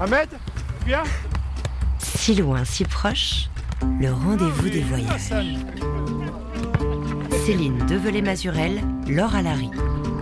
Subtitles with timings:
[0.00, 0.28] Ahmed,
[0.86, 1.02] viens.
[1.98, 3.48] Si loin, si proche,
[4.00, 5.32] le rendez-vous des voyages.
[7.44, 9.70] Céline Develay-Mazurel, Laure Alary.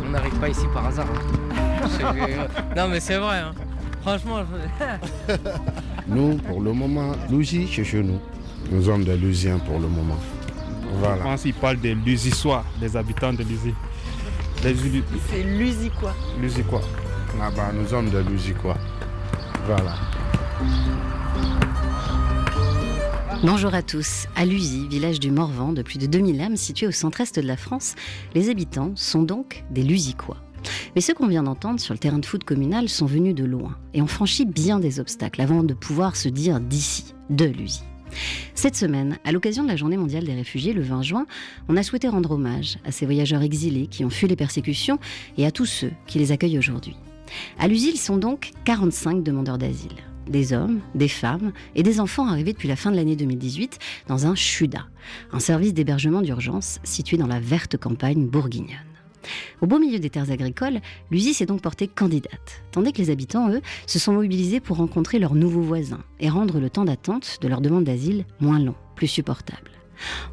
[0.07, 1.07] On n'arrive pas ici par hasard.
[1.09, 2.15] hein.
[2.77, 3.39] non mais c'est vrai.
[3.39, 3.53] hein.
[4.03, 5.35] Franchement, je-
[6.07, 8.21] Nous, pour le moment, Louzy, c'est chez nous.
[8.71, 10.19] Nous sommes des Louisiens pour le moment.
[10.93, 11.23] Je Voilà.
[11.23, 13.75] pense qu'il parle des Lusisois, des habitants de Lusi.
[14.63, 16.15] Les Lu- C'est Lusiquois.
[16.41, 16.83] Lusicois.
[17.39, 18.77] Là-bas, nous sommes des Lousicois.
[19.67, 19.95] Voilà.
[23.43, 24.27] Bonjour à tous.
[24.37, 27.57] À Lusy, village du Morvan de plus de 2000 âmes situé au centre-est de la
[27.57, 27.95] France,
[28.35, 30.37] les habitants sont donc des Lusicois.
[30.95, 33.77] Mais ceux qu'on vient d'entendre sur le terrain de foot communal sont venus de loin
[33.95, 37.83] et ont franchi bien des obstacles avant de pouvoir se dire d'ici, de Lusy.
[38.55, 41.27] Cette semaine, à l'occasion de la Journée mondiale des réfugiés, le 20 juin,
[41.69, 44.99] on a souhaité rendre hommage à ces voyageurs exilés qui ont fui les persécutions
[45.39, 46.97] et à tous ceux qui les accueillent aujourd'hui.
[47.59, 49.95] À Lusy, ils sont donc 45 demandeurs d'asile.
[50.29, 54.27] Des hommes, des femmes et des enfants arrivés depuis la fin de l'année 2018 dans
[54.27, 54.87] un CHUDA,
[55.33, 58.79] un service d'hébergement d'urgence situé dans la verte campagne bourguignonne.
[59.61, 63.51] Au beau milieu des terres agricoles, l'USI s'est donc portée candidate, tandis que les habitants,
[63.51, 67.49] eux, se sont mobilisés pour rencontrer leurs nouveaux voisins et rendre le temps d'attente de
[67.49, 69.71] leur demande d'asile moins long, plus supportable.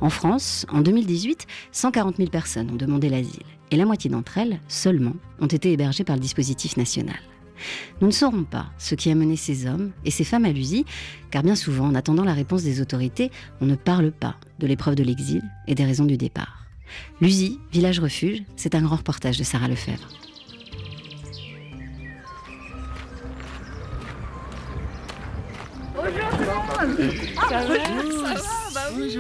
[0.02, 4.60] En France, en 2018, 140 000 personnes ont demandé l'asile, et la moitié d'entre elles,
[4.68, 7.20] seulement, ont été hébergées par le dispositif national.
[8.02, 10.86] Nous ne saurons pas ce qui a mené ces hommes et ces femmes à l'USI,
[11.30, 14.96] car bien souvent, en attendant la réponse des autorités, on ne parle pas de l'épreuve
[14.96, 16.66] de l'exil et des raisons du départ.
[17.22, 20.10] L'USI, village refuge, c'est un grand reportage de Sarah Lefebvre.
[27.50, 27.76] Ça va
[28.26, 28.42] Ça va
[28.74, 29.18] Bah oui.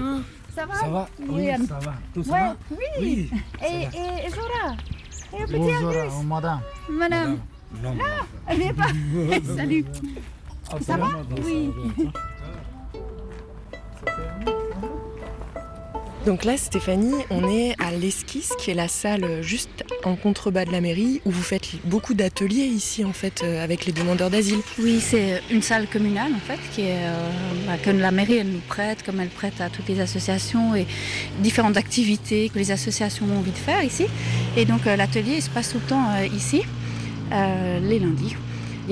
[0.55, 1.93] Ça va Ça va Oui, Oui, ça va.
[2.13, 2.55] Tout ça Ouais, va
[2.99, 3.29] oui.
[3.59, 4.25] ça Et, va.
[4.25, 4.75] et Zora
[5.33, 6.59] Et petit Bonjour, Angus euh, madame.
[6.89, 7.39] Madame
[7.81, 7.95] Non,
[8.47, 8.87] Elle n'est pas
[9.55, 9.85] Salut
[10.81, 11.07] Ça va
[11.43, 11.71] Oui.
[16.25, 20.71] Donc là, Stéphanie, on est à l'Esquisse, qui est la salle juste en contrebas de
[20.71, 24.59] la mairie, où vous faites beaucoup d'ateliers ici, en fait, euh, avec les demandeurs d'asile.
[24.77, 27.29] Oui, c'est une salle communale en fait, qui est, euh,
[27.65, 30.85] bah, que la mairie elle nous prête, comme elle prête à toutes les associations et
[31.39, 34.05] différentes activités que les associations ont envie de faire ici.
[34.55, 36.05] Et donc euh, l'atelier il se passe tout le temps
[36.35, 36.61] ici,
[37.31, 38.35] les lundis.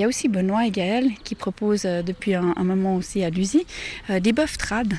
[0.00, 3.28] Il y a aussi Benoît et Gaël qui proposent euh, depuis un, moment aussi à
[3.28, 3.66] l'USI
[4.08, 4.94] euh, des boeufs trad.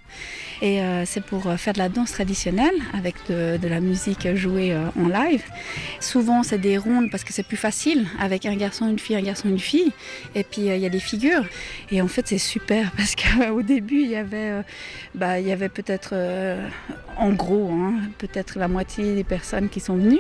[0.62, 5.08] Et euh, c'est pour faire de la danse traditionnelle avec de, la musique jouée en
[5.08, 5.44] live.
[6.00, 9.24] Souvent c'est des rondes parce que c'est plus facile avec un garçon, une fille, un
[9.24, 9.92] garçon, une fille.
[10.36, 11.46] Et puis il y a des figures.
[11.90, 14.62] Et en fait c'est super parce qu'au début il y avait,
[15.16, 16.14] bah, il y avait peut-être
[17.18, 20.20] en gros hein, peut-être la moitié des personnes qui sont venues.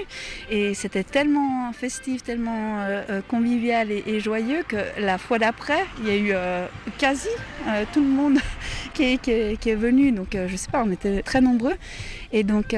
[0.50, 6.08] Et c'était tellement festif, tellement euh, euh, convivial et, joyeux que la fois d'après il
[6.08, 7.30] y a eu euh, quasi
[7.94, 8.38] tout le monde
[8.94, 10.12] qui est, qui est- venu.
[10.12, 11.76] Donc je sais pas, on était très nombreux.
[12.34, 12.76] Et donc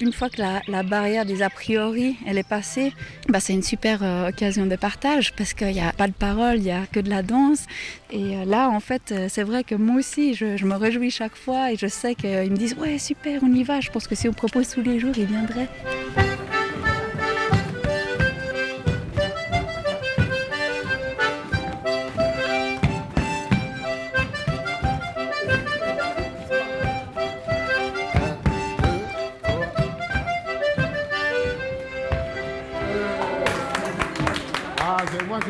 [0.00, 2.92] une fois que la, barrière des a priori elle est passée,
[3.28, 6.56] bah, c'est une super euh, occasion de partage parce qu'il n'y a pas de parole,
[6.56, 7.66] il n'y a que de la danse.
[8.10, 11.10] Et euh, là, en fait, euh, c'est vrai que moi aussi, je, je me réjouis
[11.10, 13.80] chaque fois et je sais qu'ils me disent Ouais, super, on y va.
[13.80, 15.68] Je pense que si on propose tous les jours, ils viendraient.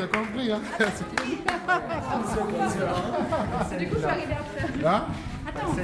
[0.07, 0.51] Compris.
[0.53, 0.61] Hein.
[3.79, 4.87] Du coup, je suis arrivée après.
[4.87, 5.05] Hein
[5.47, 5.83] Attends, Ouais,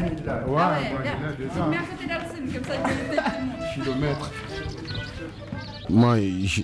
[0.58, 1.32] Ah ouais, là.
[1.38, 1.64] déjà.
[1.64, 3.22] À côté d'Alcine, comme ça, il peut
[3.66, 4.30] Je suis le maître.
[5.90, 6.16] Moi,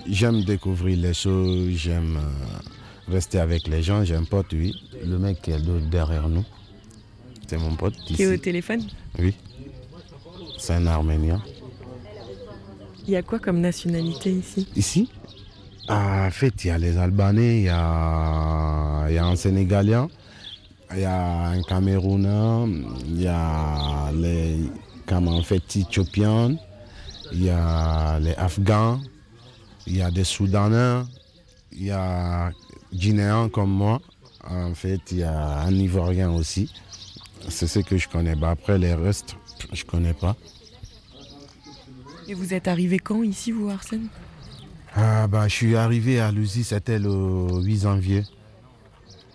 [0.09, 4.75] j'aime découvrir les choses, j'aime euh, rester avec les gens, j'ai un pote, oui.
[5.03, 6.45] Le mec qui est de- derrière nous,
[7.47, 7.95] c'est mon pote.
[8.07, 8.83] Qui est au téléphone.
[9.19, 9.35] Oui.
[10.59, 11.43] C'est un Arménien.
[13.07, 14.69] Il y a quoi comme nationalité ici?
[14.77, 15.11] Ici,
[15.89, 20.09] en fait, il y a les Albanais, il y a, y a un Sénégalien,
[20.93, 22.73] il y a un Camerounais,
[23.09, 24.59] il y a les
[25.07, 26.57] comme en fait, Éthiopiens,
[27.33, 29.01] il y a les Afghans,
[29.87, 31.03] il y a des Soudanais,
[31.73, 32.51] il y a
[32.93, 34.01] Guinéens comme moi.
[34.49, 36.71] En fait, il y a un Ivoirien aussi.
[37.49, 38.35] C'est ce que je connais.
[38.35, 39.37] Bah, après, les restes,
[39.73, 40.37] je connais pas.
[42.29, 44.09] Et vous êtes arrivé quand ici, vous, Arsène?
[44.97, 48.23] Ah bah, je suis arrivé à Lucy, c'était le 8 janvier.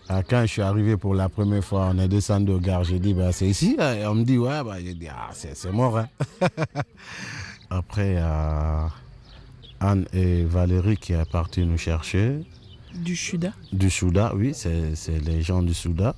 [0.08, 3.00] Ah, quand je suis arrivé pour la première fois, on est descendu au gare, j'ai
[3.00, 3.76] dit, bah, c'est ici.
[3.80, 3.94] hein.
[3.96, 5.98] Et on me dit, ouais, bah, j'ai dit, ah, c'est c'est mort.
[6.00, 6.08] hein.
[7.70, 8.90] Après, a
[9.80, 12.40] Anne et Valérie qui est partie nous chercher.
[12.96, 16.16] Du Chuda Du Souda, oui, c'est c'est les gens du Souda.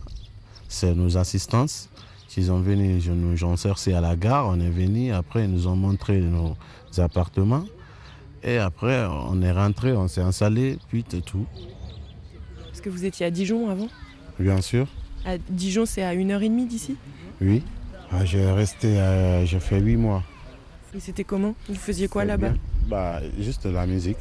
[0.70, 1.90] C'est nos assistances.
[2.38, 5.52] Ils sont venus, je nous ont cherché à la gare, on est venu, après ils
[5.52, 6.56] nous ont montré nos
[6.98, 7.66] appartements.
[8.44, 11.46] Et après, on est rentré, on s'est installé, puis c'est tout,
[12.66, 13.88] Parce que vous étiez à Dijon avant
[14.40, 14.88] bien sûr.
[15.26, 16.96] À Dijon, c'est à 1h30 d'ici
[17.42, 17.62] Oui.
[18.12, 20.24] Ah, j'ai resté, euh, j'ai fait huit mois.
[20.96, 22.54] Et c'était comment Vous faisiez quoi là-bas.
[22.88, 24.18] Bah, juste la musique.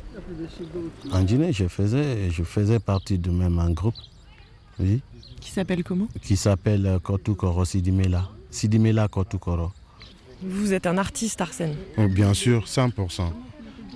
[1.10, 3.94] En Guinée, je faisais, je faisais partie de même un groupe,
[4.78, 5.00] oui,
[5.40, 8.28] Qui s'appelle comment qui s'appelle euh, Kotukoro Sidimela.
[8.50, 9.72] Sidimela Kotukoro.
[10.42, 11.74] Vous êtes un artiste, Arsène.
[11.98, 13.32] Oh, bien sûr, 100%.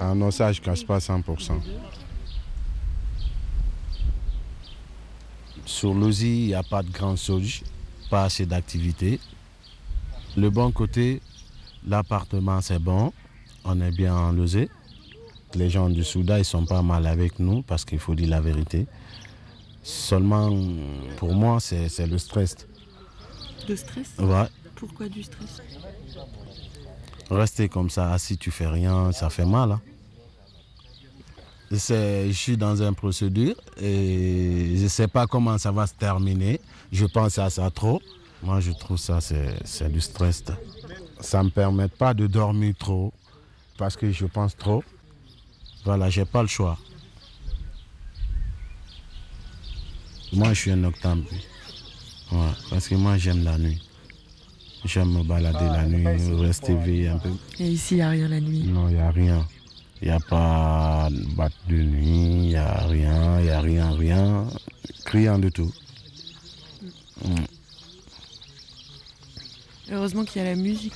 [0.01, 1.61] Un osage ne casse pas 100%.
[5.67, 7.63] Sur l'OSI, il n'y a pas de grand sauge,
[8.11, 9.19] pas assez d'activité.
[10.37, 11.23] Le bon côté,
[11.87, 13.13] l'appartement c'est bon,
[13.65, 14.69] on est bien logé.
[15.55, 18.41] Les gens du Soudan, ils sont pas mal avec nous parce qu'il faut dire la
[18.41, 18.87] vérité.
[19.83, 20.51] Seulement,
[21.17, 22.57] pour moi, c'est c'est le stress.
[23.69, 24.15] De stress?
[24.19, 25.63] Ouais, Pourquoi du stress?
[27.31, 29.73] Rester comme ça, assis, tu fais rien, ça fait mal.
[29.73, 29.81] hein.
[31.71, 36.61] Je suis dans une procédure et je ne sais pas comment ça va se terminer.
[36.93, 38.01] Je pense à ça trop.
[38.43, 40.45] Moi, je trouve ça, c'est du stress.
[41.21, 43.13] Ça ne me permet pas de dormir trop
[43.79, 44.85] parce que je pense trop.
[45.85, 46.79] Voilà, j'ai pas le choix.
[50.33, 50.85] Moi, je suis un.
[50.85, 50.91] Ouais,
[52.71, 53.83] parce que moi, j'aime la nuit.
[54.85, 57.31] J'aime me balader la nuit, rester éveillé un peu.
[57.59, 58.65] Et ici, il n'y a rien la nuit?
[58.65, 59.47] Non, il n'y a rien.
[60.03, 63.61] Il n'y a pas de batte de nuit, il n'y a rien, il n'y a
[63.61, 64.47] rien, rien.
[65.07, 65.73] Criant de tout.
[67.25, 67.35] Mm.
[69.91, 70.95] Heureusement qu'il y a la musique.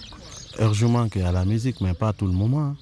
[0.59, 2.77] Heureusement qu'il y a la musique, mais pas tout le moment.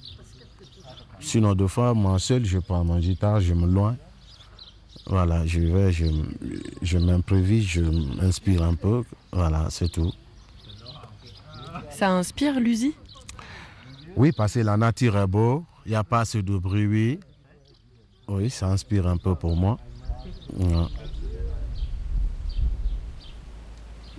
[1.21, 3.95] Sinon, deux fois, moi seul, je prends mon guitare, je me loin.
[5.05, 6.05] Voilà, je vais, je,
[6.81, 9.03] je m'improvise, je m'inspire un peu.
[9.31, 10.11] Voilà, c'est tout.
[11.97, 12.93] Ça inspire, l'USI
[14.15, 16.85] Oui, parce que la nature est beau, il n'y a pas assez de bruit.
[16.85, 17.19] oui.
[18.27, 19.79] Oui, ça inspire un peu pour moi.
[20.53, 20.85] Ouais.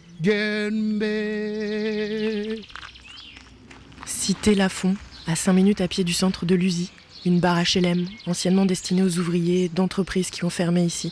[4.06, 4.96] Cité Lafont,
[5.28, 6.92] à 5 minutes à pied du centre de l'USI.
[7.28, 11.12] Une barre HLM, anciennement destinée aux ouvriers d'entreprises qui ont fermé ici.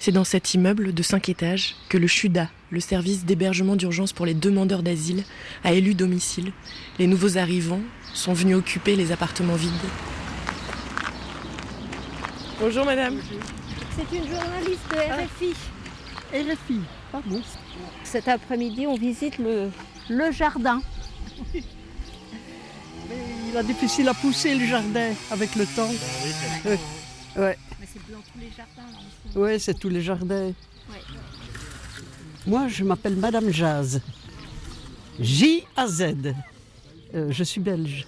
[0.00, 4.26] C'est dans cet immeuble de 5 étages que le CHUDA, le service d'hébergement d'urgence pour
[4.26, 5.22] les demandeurs d'asile,
[5.62, 6.50] a élu domicile.
[6.98, 7.82] Les nouveaux arrivants
[8.12, 9.70] sont venus occuper les appartements vides.
[12.58, 13.20] Bonjour madame.
[13.96, 15.54] C'est une journaliste de RFI.
[16.32, 16.80] RFI,
[17.12, 17.40] pardon.
[18.02, 19.70] Cet après-midi, on visite le,
[20.08, 20.82] le jardin.
[23.56, 25.90] A difficile à pousser le jardin avec le temps.
[26.66, 26.76] Euh,
[27.36, 28.82] ouais, Mais c'est dans tous les jardins.
[29.34, 30.46] là, en ouais, c'est tous les jardins.
[30.46, 31.02] Ouais.
[32.46, 34.00] Moi, je m'appelle Madame Jazz.
[35.20, 36.34] J-A-Z.
[37.14, 38.06] Euh, je suis belge.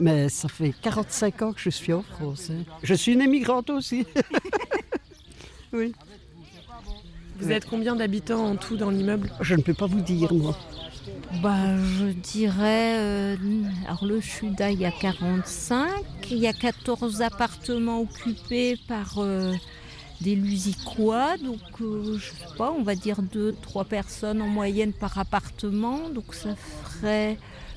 [0.00, 2.50] Mais ça fait 45 ans que je suis en France.
[2.50, 2.64] hein.
[2.82, 4.06] Je suis une émigrante aussi.
[5.72, 5.92] oui.
[7.38, 9.30] Vous êtes combien d'habitants en tout dans l'immeuble?
[9.40, 10.56] Je ne peux pas vous dire, moi.
[11.42, 12.96] Bah, je dirais.
[12.98, 13.36] euh,
[13.86, 15.90] alors, le Chuda, il y a 45.
[16.30, 19.52] Il y a 14 appartements occupés par euh,
[20.20, 21.36] des Lusicois.
[21.38, 26.08] Donc, euh, je sais pas, on va dire 2-3 personnes en moyenne par appartement.
[26.08, 27.36] Donc, ça ferait.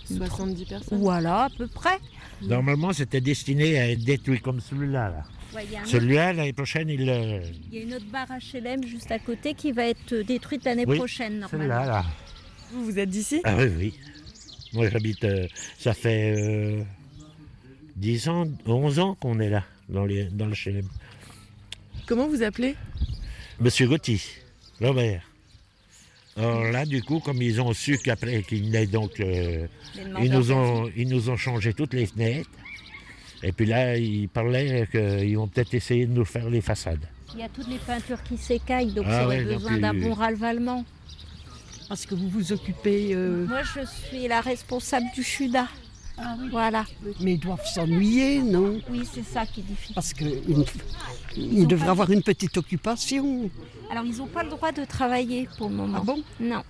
[0.09, 0.99] une 70 personnes.
[0.99, 1.99] Voilà, à peu près.
[2.41, 5.09] Normalement, c'était destiné à être détruit comme celui-là.
[5.09, 5.23] là.
[5.55, 7.09] Ouais, Celui-là, l'année prochaine, il.
[7.09, 7.41] euh,
[7.71, 10.85] il y a une autre barre HLM juste à côté qui va être détruite l'année
[10.87, 11.49] Oui, prochaine, normalement.
[11.73, 12.05] Celui-là, là.
[12.71, 13.93] Vous, vous êtes d'ici Ah oui, oui.
[14.73, 15.23] Moi, j'habite.
[15.23, 15.47] euh,
[15.79, 16.83] ça fait euh,
[17.95, 20.87] 10 ans, 11 ans qu'on est là, dans, les, dans le HLM.
[22.05, 22.75] Comment vous appelez
[23.59, 24.19] Monsieur Gauthier,
[24.81, 25.23] Robert.
[26.35, 29.19] Alors là, du coup, comme ils ont su qu'après qu'il naît donc.
[29.19, 29.65] euh,
[30.21, 32.49] ils, nous ont, ils nous ont changé toutes les fenêtres.
[33.41, 37.07] Et puis là, ils parlaient qu'ils vont peut-être essayer de nous faire les façades.
[37.33, 39.93] Il y a toutes les peintures qui s'écaillent, donc Ah ça aurait ouais, besoin d'un
[39.93, 40.85] il- bon ralvalement.
[41.87, 43.13] Parce que vous vous occupez.
[43.13, 45.67] euh, Moi, je suis la responsable du CHUDA.
[46.51, 46.83] Voilà.
[47.21, 48.79] Mais ils doivent s'ennuyer, non?
[48.89, 49.95] Oui, c'est ça qui est difficile.
[49.95, 50.65] Parce qu'ils
[51.37, 53.49] ils devraient avoir une petite occupation.
[53.91, 55.99] Alors, ils n'ont pas le droit de travailler pour le moment.
[56.01, 56.23] Ah bon?
[56.39, 56.63] Non.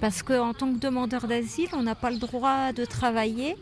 [0.00, 3.56] Parce qu'en tant que demandeur d'asile, on n'a pas le droit de travailler.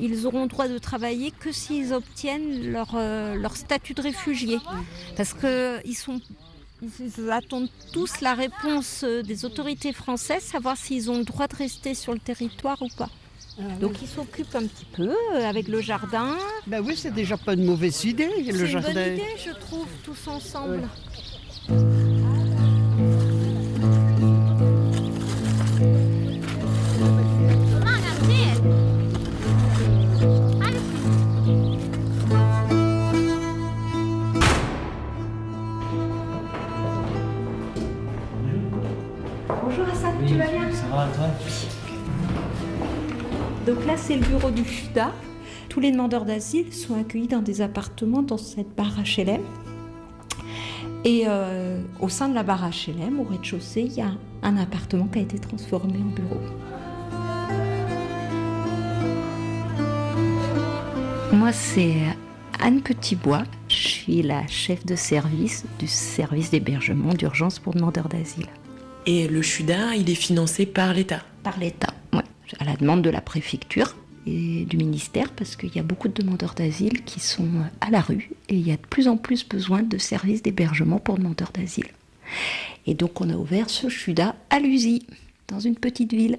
[0.00, 4.58] Ils auront le droit de travailler que s'ils obtiennent leur, euh, leur statut de réfugié.
[5.18, 6.18] Parce qu'ils sont
[6.82, 11.56] ils attendent tous la réponse euh, des autorités françaises, savoir s'ils ont le droit de
[11.56, 13.08] rester sur le territoire ou pas.
[13.80, 16.36] Donc ils s'occupent un petit peu euh, avec le jardin.
[16.66, 18.92] Ben oui, c'est déjà pas une mauvaise idée, C'est le une jardin.
[18.92, 20.82] bonne idée, je trouve, tous ensemble.
[43.96, 45.12] Là, c'est le bureau du FUDA.
[45.68, 49.40] Tous les demandeurs d'asile sont accueillis dans des appartements dans cette barre HLM.
[51.04, 54.10] Et euh, au sein de la barre HLM, au rez-de-chaussée, il y a
[54.42, 56.40] un appartement qui a été transformé en bureau.
[61.32, 61.94] Moi, c'est
[62.60, 63.44] Anne Petitbois.
[63.68, 68.46] Je suis la chef de service du service d'hébergement d'urgence pour demandeurs d'asile.
[69.06, 71.22] Et le CHUDA, il est financé par l'État.
[71.42, 71.95] Par l'État.
[72.58, 76.22] À la demande de la préfecture et du ministère, parce qu'il y a beaucoup de
[76.22, 77.48] demandeurs d'asile qui sont
[77.80, 80.98] à la rue et il y a de plus en plus besoin de services d'hébergement
[80.98, 81.88] pour demandeurs d'asile.
[82.86, 85.06] Et donc on a ouvert ce CHUDA à Lusy,
[85.48, 86.38] dans une petite ville.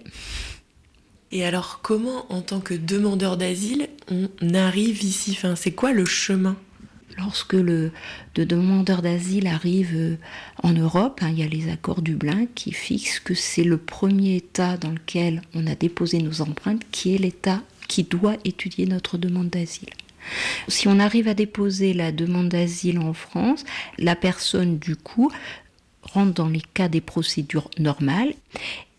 [1.32, 5.32] Et alors, comment, en tant que demandeur d'asile, on arrive ici?
[5.32, 6.56] Enfin, C'est quoi le chemin?
[7.17, 7.91] Lorsque le
[8.36, 10.17] de demandeur d'asile arrive euh,
[10.62, 14.36] en Europe, hein, il y a les accords Dublin qui fixent que c'est le premier
[14.36, 19.17] État dans lequel on a déposé nos empreintes qui est l'État qui doit étudier notre
[19.17, 19.89] demande d'asile.
[20.67, 23.63] Si on arrive à déposer la demande d'asile en France,
[23.97, 25.31] la personne du coup
[26.01, 28.33] rentre dans les cas des procédures normales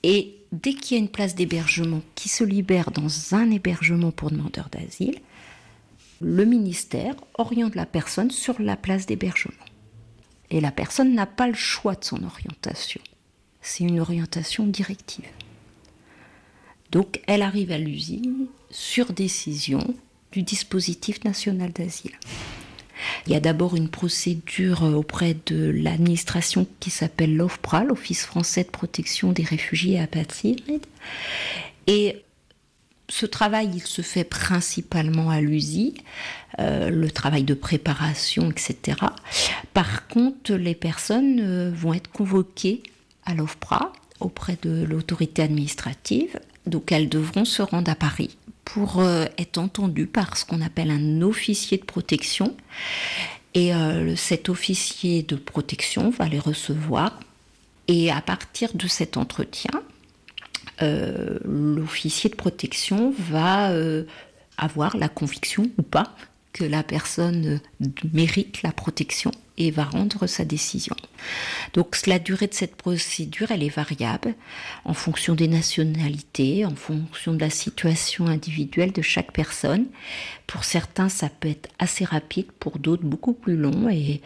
[0.03, 4.31] et dès qu'il y a une place d'hébergement qui se libère dans un hébergement pour
[4.31, 5.19] demandeurs d'asile,
[6.21, 9.55] le ministère oriente la personne sur la place d'hébergement.
[10.51, 13.01] Et la personne n'a pas le choix de son orientation.
[13.61, 15.29] C'est une orientation directive.
[16.91, 19.95] Donc elle arrive à l'usine sur décision
[20.33, 22.19] du dispositif national d'asile.
[23.27, 28.71] Il y a d'abord une procédure auprès de l'administration qui s'appelle l'OFPRA, l'Office français de
[28.71, 30.87] protection des réfugiés et apatrides.
[31.87, 32.23] Et
[33.09, 35.95] ce travail, il se fait principalement à l'USI,
[36.59, 38.99] euh, le travail de préparation, etc.
[39.73, 42.83] Par contre, les personnes euh, vont être convoquées
[43.25, 46.39] à l'OFPRA auprès de l'autorité administrative.
[46.67, 50.91] Donc elles devront se rendre à Paris pour euh, être entendues par ce qu'on appelle
[50.91, 52.55] un officier de protection.
[53.55, 57.19] Et euh, cet officier de protection va les recevoir.
[57.89, 59.71] Et à partir de cet entretien,
[60.83, 64.05] euh, l'officier de protection va euh,
[64.57, 66.15] avoir la conviction ou pas
[66.53, 70.95] que la personne euh, mérite la protection et va rendre sa décision.
[71.75, 74.35] Donc la durée de cette procédure, elle est variable
[74.85, 79.87] en fonction des nationalités, en fonction de la situation individuelle de chaque personne.
[80.47, 84.23] Pour certains, ça peut être assez rapide, pour d'autres, beaucoup plus long et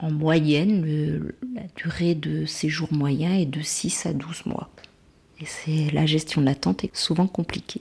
[0.00, 4.68] en moyenne, la durée de séjour moyen est de 6 à 12 mois.
[5.92, 7.80] La gestion de l'attente est souvent compliquée.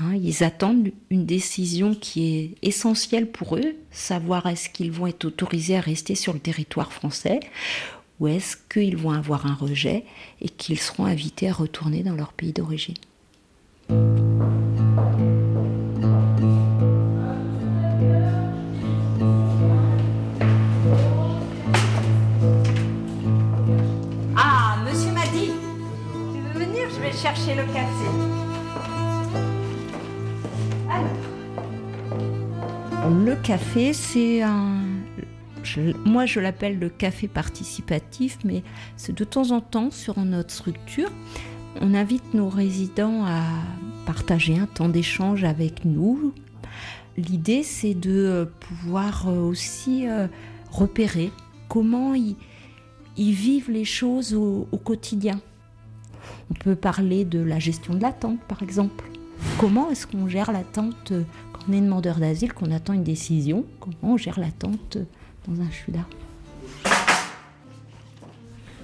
[0.00, 5.26] Hein, ils attendent une décision qui est essentielle pour eux, savoir est-ce qu'ils vont être
[5.26, 7.40] autorisés à rester sur le territoire français
[8.18, 10.04] ou est-ce qu'ils vont avoir un rejet
[10.40, 12.96] et qu'ils seront invités à retourner dans leur pays d'origine.
[33.08, 33.92] Le café.
[33.92, 34.80] C'est un.
[36.04, 38.62] moi, je l'appelle le café participatif, mais
[38.96, 41.10] c'est de temps en temps sur notre structure.
[41.80, 43.44] On invite nos résidents à
[44.06, 46.34] partager un temps d'échange avec nous.
[47.16, 50.26] L'idée, c'est de euh, pouvoir euh, aussi euh,
[50.70, 51.30] repérer
[51.68, 52.34] comment ils,
[53.16, 55.40] vivent les choses au quotidien.
[56.50, 59.04] On peut parler de la gestion de l'attente, par exemple.
[59.58, 61.22] Comment est-ce qu'on gère l'attente euh,
[61.52, 63.64] quand on est demandeur d'asile, qu'on attend une décision?
[63.80, 65.04] Comment on gère l'attente euh,
[65.46, 66.00] dans un CHUDA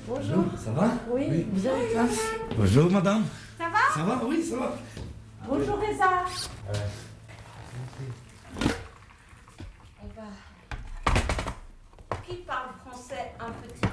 [0.09, 0.91] Bonjour, ça va?
[1.11, 1.73] Oui, bien?
[2.57, 3.25] Bonjour madame.
[3.59, 3.79] Ça va?
[3.95, 4.77] Ça va, oui, ça va.
[5.49, 6.25] Bonjour Reza.
[10.03, 10.29] On va.
[12.27, 13.86] Qui parle français un petit peu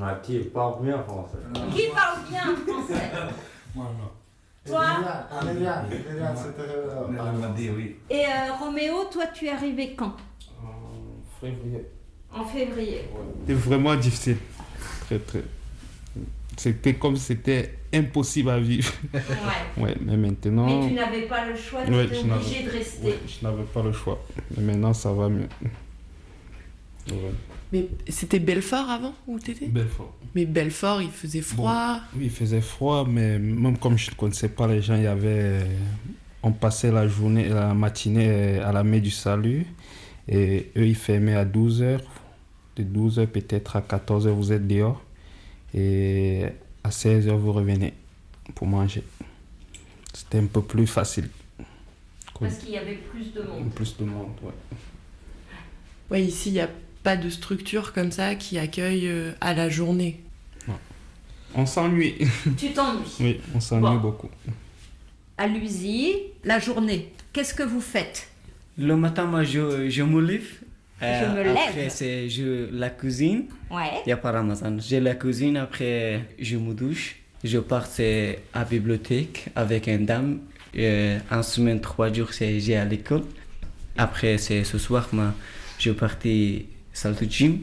[0.00, 1.38] Ah, qui parle bien français
[1.74, 3.10] Qui parle bien français
[3.74, 4.10] Moi, non.
[4.64, 4.84] Toi
[7.76, 7.96] oui.
[8.10, 10.14] Et euh, Roméo, toi tu es arrivé quand?
[11.40, 11.86] Février.
[12.32, 13.02] En février.
[13.40, 14.36] C'était vraiment difficile.
[15.06, 15.42] Très, très.
[16.56, 18.92] C'était comme si c'était impossible à vivre.
[19.12, 19.20] Ouais.
[19.82, 20.66] Ouais, mais maintenant.
[20.80, 23.06] Mais tu n'avais pas le choix, tu Ouais, étais je n'avais- obligé de rester.
[23.08, 24.22] ouais, je n'avais pas le choix.
[24.56, 25.48] Mais maintenant, ça va mieux.
[27.08, 27.32] Ouais.
[27.72, 29.66] Mais c'était Belfort avant où t'étais?
[29.66, 30.14] Belfort.
[30.34, 32.00] Mais Belfort, il faisait froid.
[32.14, 35.06] Oui, il faisait froid, mais même comme je ne connaissais pas les gens, il y
[35.06, 35.66] avait.
[36.42, 39.66] On passait la journée, la matinée à la mer du salut.
[40.28, 42.00] Et eux, ils fermaient à 12h.
[42.76, 45.02] De 12h peut-être à 14h, vous êtes dehors.
[45.74, 46.44] Et
[46.84, 47.94] à 16h, vous revenez
[48.54, 49.02] pour manger.
[50.12, 51.28] C'était un peu plus facile.
[52.38, 53.70] Parce qu'il y avait plus de monde.
[53.72, 54.52] Plus de monde, ouais.
[56.10, 56.68] Ouais, ici, il n'y a
[57.02, 60.20] pas de structure comme ça qui accueille euh, à la journée.
[61.54, 62.14] On s'ennuie.
[62.56, 63.02] Tu t'ennuies.
[63.20, 63.96] Oui, on s'ennuie Bon.
[63.96, 64.30] beaucoup.
[65.36, 68.28] À l'usine, la journée, qu'est-ce que vous faites?
[68.78, 70.48] Le matin, moi, je, je me lève.
[71.02, 71.56] Euh, Je me lève.
[71.68, 73.44] Après, c'est je, la cuisine.
[73.70, 73.90] Ouais.
[74.04, 74.78] Il n'y a pas Ramadan.
[74.78, 77.16] J'ai la cuisine, après, je me douche.
[77.44, 80.38] Je pars c'est, à la bibliothèque avec une dame.
[80.78, 83.24] Euh, en semaine, trois jours, c'est, j'ai à l'école.
[83.98, 85.34] Après, c'est ce soir, moi,
[85.78, 87.60] je partais salle de gym.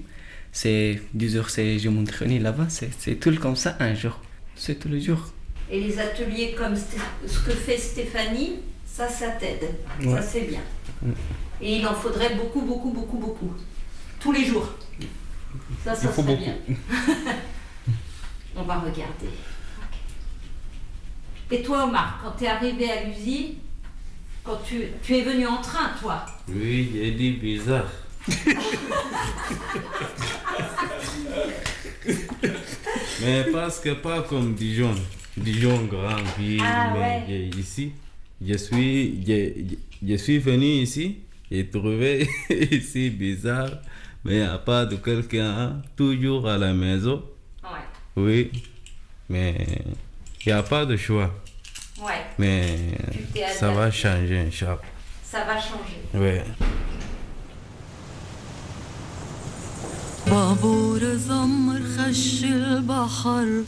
[0.51, 2.67] C'est 10 heures, c'est, je m'entraîne là-bas.
[2.69, 4.19] C'est, c'est tout comme ça, un jour.
[4.55, 5.31] C'est tous les jours.
[5.71, 8.55] Et les ateliers comme ce que fait Stéphanie,
[8.85, 9.69] ça, ça t'aide.
[10.03, 10.61] Ça, c'est bien.
[11.01, 11.11] Mm.
[11.61, 13.53] Et il en faudrait beaucoup, beaucoup, beaucoup, beaucoup.
[14.19, 14.69] Tous les jours.
[15.83, 16.43] Ça, ça Il serait beaucoup.
[16.43, 16.55] bien.
[18.55, 19.29] On va regarder.
[21.51, 23.53] Et toi, Omar, quand tu es arrivé à l'usine,
[24.43, 26.25] quand tu, tu es venu en train, toi?
[26.47, 27.89] Oui, j'ai dit bizarre.
[33.21, 34.95] Mais parce que pas comme Dijon.
[35.37, 37.49] Dijon, grande ville, Ah, mais ouais.
[37.57, 37.93] ici,
[38.45, 41.19] je suis, je, je suis venu ici
[41.51, 42.27] et trouvé
[42.71, 43.69] ici bizarre,
[44.25, 47.23] mais il n'y a pas de quelqu'un toujours à la maison.
[47.63, 47.69] Ouais.
[48.17, 48.51] Oui,
[49.29, 49.55] mais
[50.45, 51.33] il n'y a pas de choix.
[52.01, 52.25] Ouais.
[52.37, 52.63] Mais
[53.57, 54.81] ça va changer, Inch'Allah.
[55.23, 55.99] Ça va changer.
[56.15, 56.43] Ouais.
[60.29, 63.63] بابور زمر خش البحر.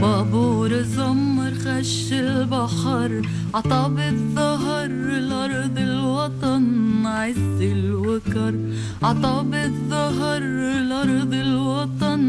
[0.00, 3.22] بابور زمر خش البحر.
[3.54, 8.54] عطاب الظهر الأرض الوطن عز الوكر.
[9.02, 10.42] عطاب الظهر
[10.78, 12.24] الأرض الوطن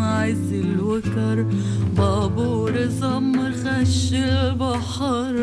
[0.00, 1.46] عز الوكر.
[1.96, 5.34] بابور زمر خش البحر.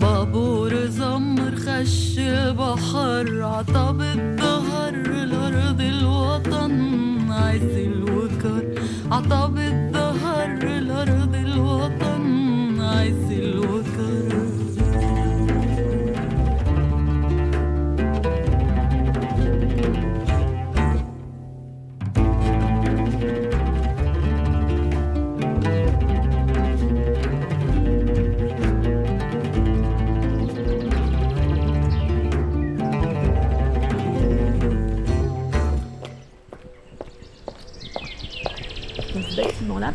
[0.00, 4.59] بابور زمر خش البحر عطب الظهر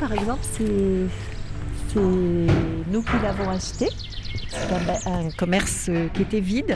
[0.07, 3.87] par exemple, c'est nous qui l'avons acheté.
[4.49, 6.75] C'est un, commerce euh, qui était vide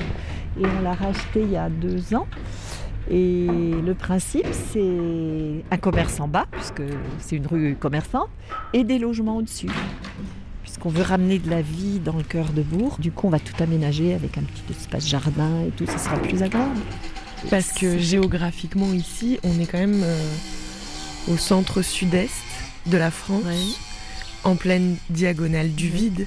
[0.60, 2.26] et on l'a racheté il y a deux ans.
[3.12, 3.46] Et
[3.86, 6.82] le principe, c'est un commerce en bas, puisque
[7.20, 8.30] c'est une rue commerçante,
[8.74, 9.70] et des logements au-dessus.
[10.64, 13.40] Puisqu'on veut ramener de la vie dans le cœur de Bourg, du coup, on va
[13.40, 16.80] tout aménager avec un petit espace jardin et tout, ça sera plus agréable.
[17.52, 20.34] Parce que géographiquement ici, on est quand même euh,
[21.32, 22.49] au centre sud-est
[22.90, 23.44] de la France,
[24.44, 26.26] en pleine diagonale du vide.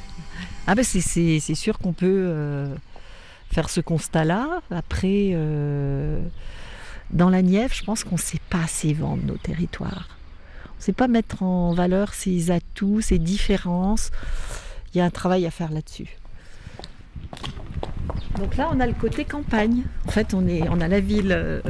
[0.66, 2.74] Ah ben c'est- sûr qu'on peut euh,
[3.50, 4.60] faire ce constat-là.
[4.70, 6.20] Après, euh,
[7.10, 10.08] dans la Nièvre, je pense qu'on ne sait pas assez vendre nos territoires.
[10.74, 14.10] On ne sait pas mettre en valeur ses atouts, ses différences.
[14.94, 16.16] Il y a un travail à faire là-dessus.
[18.38, 19.82] Donc là, on a le côté campagne.
[20.06, 21.32] En fait, on, est, on a la ville.
[21.32, 21.60] euh,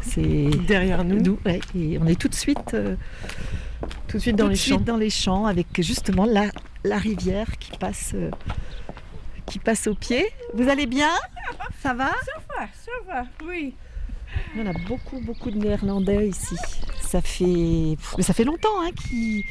[0.00, 1.38] c'est derrière nous.
[1.46, 2.74] ouais, et on est tout de suite.
[2.74, 2.96] euh,
[4.12, 4.80] tout de suite dans les champs.
[4.80, 6.50] dans les champs, avec justement la,
[6.84, 8.30] la rivière qui passe, euh,
[9.46, 10.26] qui passe au pied.
[10.54, 11.10] Vous allez bien?
[11.82, 12.10] Ça va?
[12.10, 13.74] Ça va, ça va, oui.
[14.56, 16.56] On a beaucoup, beaucoup de Néerlandais ici.
[17.00, 19.44] ça fait, mais ça fait longtemps hein, qu'ils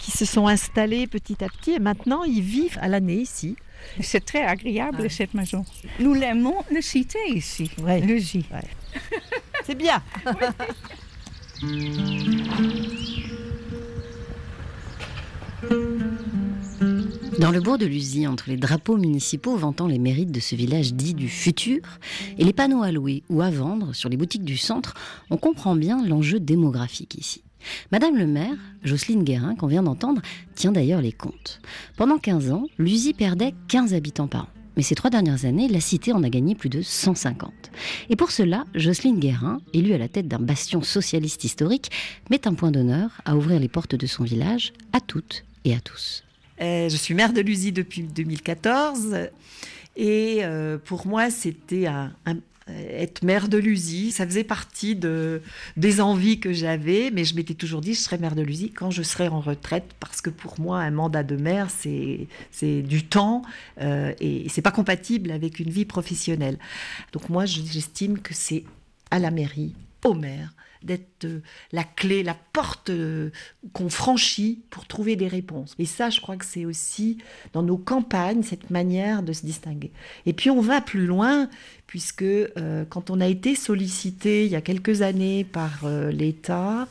[0.00, 3.56] se sont installés petit à petit et maintenant ils vivent à l'année ici.
[4.00, 5.64] C'est très agréable cette maison.
[6.00, 8.00] Nous l'aimons, le cité ici, Ouais.
[8.00, 8.44] le J.
[9.64, 10.02] C'est bien.
[17.38, 20.94] Dans le bourg de Lusy, entre les drapeaux municipaux vantant les mérites de ce village
[20.94, 21.78] dit du futur
[22.36, 24.94] et les panneaux à louer ou à vendre sur les boutiques du centre,
[25.30, 27.44] on comprend bien l'enjeu démographique ici.
[27.92, 30.20] Madame le maire, Jocelyne Guérin, qu'on vient d'entendre,
[30.56, 31.60] tient d'ailleurs les comptes.
[31.96, 34.48] Pendant 15 ans, Lusy perdait 15 habitants par an.
[34.76, 37.52] Mais ces trois dernières années, la cité en a gagné plus de 150.
[38.10, 41.92] Et pour cela, Jocelyne Guérin, élue à la tête d'un bastion socialiste historique,
[42.30, 45.80] met un point d'honneur à ouvrir les portes de son village à toutes et à
[45.80, 46.24] tous.
[46.60, 49.28] Euh, je suis maire de Lusy depuis 2014
[49.96, 52.12] et euh, pour moi c'était un-
[52.68, 55.40] être maire de Lusy, ça faisait partie de,
[55.78, 58.90] des envies que j'avais, mais je m'étais toujours dit je serai maire de Lusy quand
[58.90, 59.86] je serai en retraite.
[60.00, 62.26] Parce que pour moi un mandat de maire c'est
[62.82, 63.40] du temps
[63.80, 66.58] euh, et c'est pas compatible avec une vie professionnelle.
[67.12, 68.64] Donc moi je- j'estime que c'est
[69.10, 69.72] à la mairie,
[70.14, 71.40] maire d'être euh,
[71.72, 73.30] la clé, la porte euh,
[73.72, 75.74] qu'on franchit pour trouver des réponses.
[75.78, 77.18] Et ça, je crois que c'est aussi
[77.52, 79.90] dans nos campagnes cette manière de se distinguer.
[80.26, 81.48] Et puis on va plus loin,
[81.86, 86.88] puisque euh, quand on a été sollicité il y a quelques années par l'État,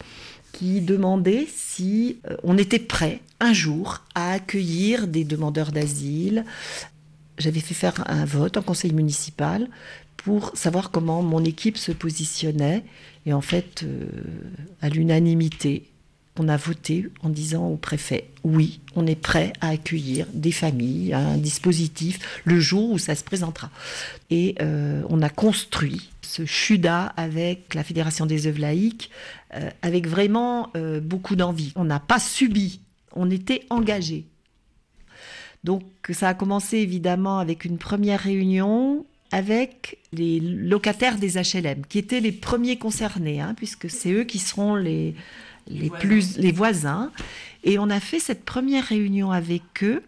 [0.53, 6.45] qui demandait si on était prêt un jour à accueillir des demandeurs d'asile.
[7.37, 9.67] J'avais fait faire un vote en conseil municipal
[10.17, 12.83] pour savoir comment mon équipe se positionnait.
[13.25, 14.07] Et en fait, euh,
[14.81, 15.89] à l'unanimité,
[16.39, 21.13] on a voté en disant au préfet, oui, on est prêt à accueillir des familles,
[21.13, 23.71] un dispositif, le jour où ça se présentera.
[24.29, 29.09] Et euh, on a construit ce CHUDA avec la Fédération des œuvres laïques,
[29.55, 31.71] euh, avec vraiment beaucoup d'envie.
[31.75, 32.81] On n'a pas subi,
[33.15, 34.25] on était engagés.
[35.63, 41.99] Donc ça a commencé évidemment avec une première réunion avec les locataires des HLM, qui
[41.99, 45.15] étaient les premiers concernés, hein, puisque c'est eux qui seront les,
[45.67, 47.11] les, plus, les voisins.
[47.63, 50.03] Et on a fait cette première réunion avec eux.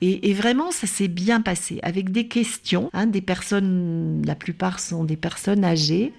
[0.00, 2.90] Et, et vraiment, ça s'est bien passé, avec des questions.
[2.92, 6.12] hein, des personnes, la plupart sont des personnes âgées.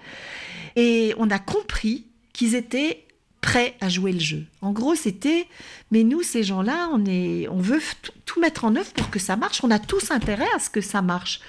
[0.76, 3.04] Et on a compris qu'ils étaient
[3.42, 4.46] prêts à jouer le jeu.
[4.62, 5.48] En gros, c'était,
[5.92, 7.82] mais nous, ces gens-là, on, est, on veut
[8.26, 9.64] tout mettre en œuvre pour que ça marche.
[9.64, 11.42] On a tous intérêt à ce que ça marche.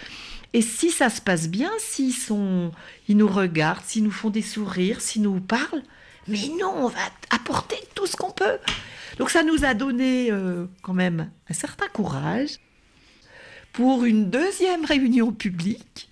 [0.55, 2.71] Et si ça se passe bien, s'ils sont,
[3.09, 5.83] ils nous regardent, s'ils nous font des sourires, s'ils nous parlent,
[6.29, 8.59] mais non, on va apporter tout ce qu'on peut.
[9.19, 12.61] Donc ça nous a donné euh, quand même un certain courage
[13.73, 16.09] pour une deuxième réunion publique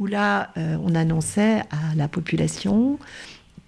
[0.00, 2.98] où là, euh, on annonçait à la population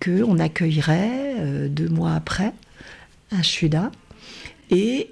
[0.04, 2.52] qu'on accueillerait euh, deux mois après
[3.30, 3.92] un CHUDA
[4.70, 5.10] et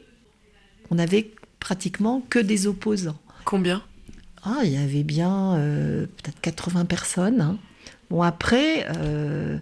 [0.90, 3.18] on avait pratiquement que des opposants.
[3.44, 3.84] Combien?
[4.48, 7.40] Ah, il y avait bien euh, peut-être 80 personnes.
[7.40, 7.59] hein.
[8.11, 9.59] Bon, après, euh,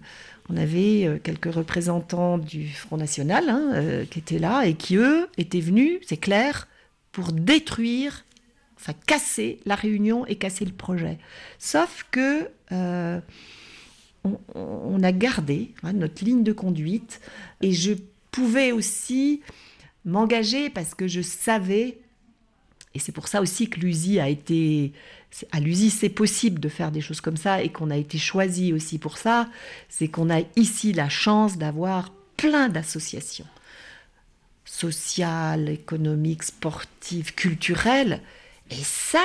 [0.50, 5.26] on avait euh, quelques représentants du Front National hein, qui étaient là et qui, eux,
[5.38, 6.68] étaient venus, c'est clair,
[7.12, 8.26] pour détruire,
[8.76, 11.16] enfin casser la réunion et casser le projet.
[11.58, 17.22] Sauf que on, on a gardé hein, notre ligne de conduite
[17.62, 17.94] et je
[18.32, 19.40] pouvais aussi
[20.04, 21.98] m'engager parce que je savais
[22.94, 24.92] et c'est pour ça aussi que l'USI a été.
[25.50, 28.72] À l'USI, c'est possible de faire des choses comme ça et qu'on a été choisi
[28.72, 29.48] aussi pour ça.
[29.88, 33.46] C'est qu'on a ici la chance d'avoir plein d'associations
[34.64, 38.20] sociales, économiques, sportives, culturelles.
[38.70, 39.24] Et ça,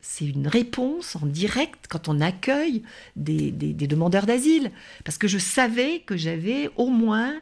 [0.00, 2.82] c'est une réponse en direct quand on accueille
[3.16, 4.70] des, des- des demandeurs d'asile.
[5.04, 7.34] Parce que je savais que j'avais au moins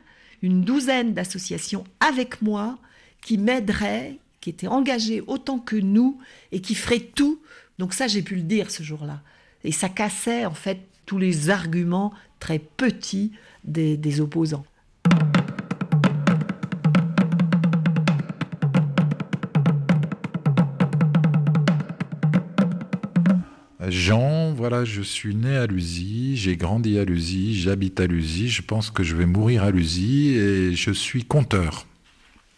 [0.43, 2.79] une douzaine d'associations avec moi
[3.23, 6.19] qui m'aideraient, qui étaient engagées autant que nous
[6.53, 7.41] et qui feraient tout.
[7.79, 9.23] Donc ça, j'ai pu le dire ce jour-là.
[9.65, 13.33] Et ça cassait en fait tous les arguments très petits
[13.65, 14.67] des, des opposants.
[23.89, 28.61] Jean, voilà, je suis né à Lusy, j'ai grandi à Lusy, j'habite à Lusy, je
[28.61, 31.87] pense que je vais mourir à Lusy et je suis conteur.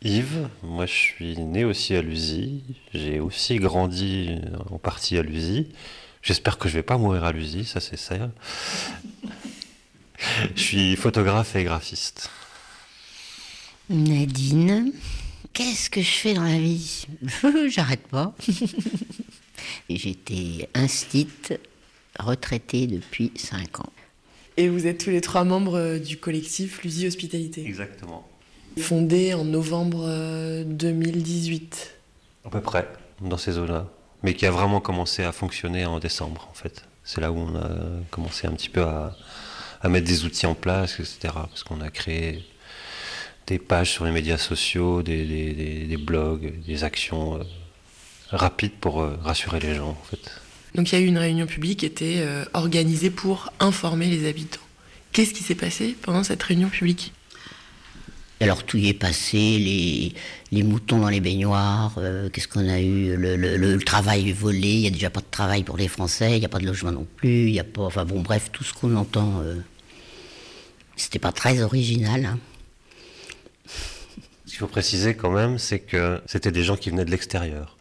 [0.02, 4.36] Yves, moi je suis né aussi à Lusy, j'ai aussi grandi
[4.70, 5.68] en partie à Lusy.
[6.22, 8.30] J'espère que je vais pas mourir à Lusy, ça c'est ça.
[10.54, 12.30] Je suis photographe et graphiste.
[13.88, 14.92] Nadine,
[15.52, 17.06] qu'est-ce que je fais dans la vie?
[17.68, 18.34] J'arrête pas.
[19.88, 21.58] J'étais instite,
[22.18, 23.92] retraitée depuis 5 ans.
[24.56, 27.64] Et vous êtes tous les trois membres du collectif Lusie Hospitalité.
[27.66, 28.26] Exactement.
[28.80, 31.94] Fondé en novembre euh, 2018.
[32.44, 32.86] À peu près,
[33.20, 33.86] dans ces eaux-là.
[34.22, 36.84] Mais qui a vraiment commencé à fonctionner en décembre, en fait.
[37.04, 37.68] C'est là où on a
[38.10, 39.16] commencé un petit peu à,
[39.80, 41.18] à mettre des outils en place, etc.
[41.34, 42.44] Parce qu'on a créé
[43.46, 47.44] des pages sur les médias sociaux, des, des- des- des blogs, des actions euh,
[48.30, 50.30] rapides pour euh, rassurer les gens, en fait.
[50.74, 54.28] Donc il y a eu une réunion publique qui était euh, organisée pour informer les
[54.28, 54.60] habitants.
[55.12, 57.12] Qu'est-ce qui s'est passé pendant cette réunion publique?
[58.40, 60.12] Alors tout y est passé,
[60.52, 64.86] les, moutons dans les baignoires, euh, qu'est-ce qu'on a eu le, travail volé, il n'y
[64.88, 67.06] a déjà pas de travail pour les Français, il n'y a pas de logement non
[67.16, 67.82] plus, il n'y a pas...
[67.82, 69.54] Enfin bon, bref, tout ce qu'on entend, euh,
[70.96, 72.26] c'était pas très original.
[72.26, 72.38] hein.
[74.44, 77.76] Ce qu'il faut préciser quand même, c'est que c'était des gens qui venaient de l'extérieur.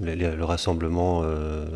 [0.00, 1.66] Le, le- le rassemblement euh,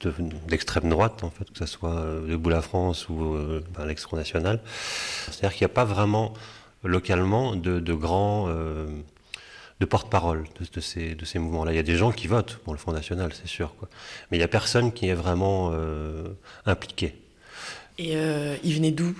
[0.00, 0.12] de-
[0.48, 4.60] d'extrême droite, en fait, que ce soit euh, Debout la France ou euh, ben, National.
[5.30, 6.34] C'est-à-dire qu'il n'y a pas vraiment
[6.84, 8.86] localement de, de grands euh,
[9.82, 11.72] de porte-parole de, de ces, de ces mouvements-là.
[11.72, 13.74] Il y a des gens qui votent pour le Front National, c'est sûr.
[13.76, 13.88] Quoi.
[14.30, 16.28] Mais il n'y a personne qui est vraiment euh,
[16.66, 17.14] impliqué.
[17.98, 19.12] Et euh, ils venaient d'où?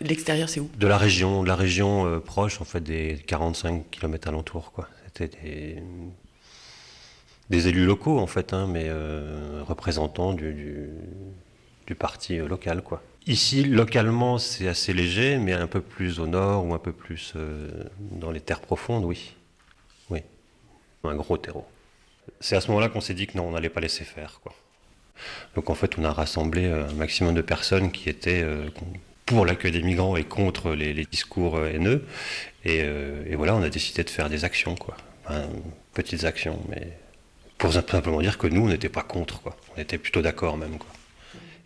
[0.00, 0.70] L'extérieur, c'est où?
[0.78, 4.88] De la région, de la région euh, proche, en fait, des 45 km alentours, quoi.
[5.06, 5.82] C'était des,
[7.50, 8.90] des élus locaux, en fait, hein, mais
[9.66, 10.88] représentants du, du,
[11.86, 13.02] du parti local, quoi.
[13.28, 17.32] Ici, localement, c'est assez léger, mais un peu plus au nord ou un peu plus
[17.34, 19.34] euh, dans les terres profondes, oui.
[20.10, 20.20] Oui.
[21.02, 21.66] Un gros terreau.
[22.38, 24.54] C'est à ce moment-là qu'on s'est dit que non, on n'allait pas laisser faire, quoi.
[25.56, 28.68] Donc en fait, on a rassemblé euh, un maximum de personnes qui étaient euh,
[29.24, 32.06] pour l'accueil des migrants et contre les, discours haineux.
[32.64, 32.84] Et,
[33.34, 34.96] voilà, on a décidé de faire des actions, quoi.
[35.94, 36.96] Petites actions, mais
[37.58, 39.56] pour simplement dire que nous, on n'était pas contre, quoi.
[39.76, 40.95] On était plutôt d'accord même, quoi.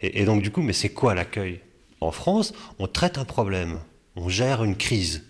[0.02, 1.60] Et, donc du coup, mais c'est quoi l'accueil?
[2.00, 3.80] En France, on traite un problème,
[4.16, 5.24] on gère une crise.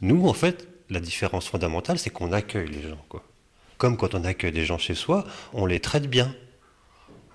[0.00, 3.22] Nous, en fait, la différence fondamentale, c'est qu'on accueille les gens, quoi.
[3.76, 6.34] Comme quand on accueille des gens chez soi, on les traite bien.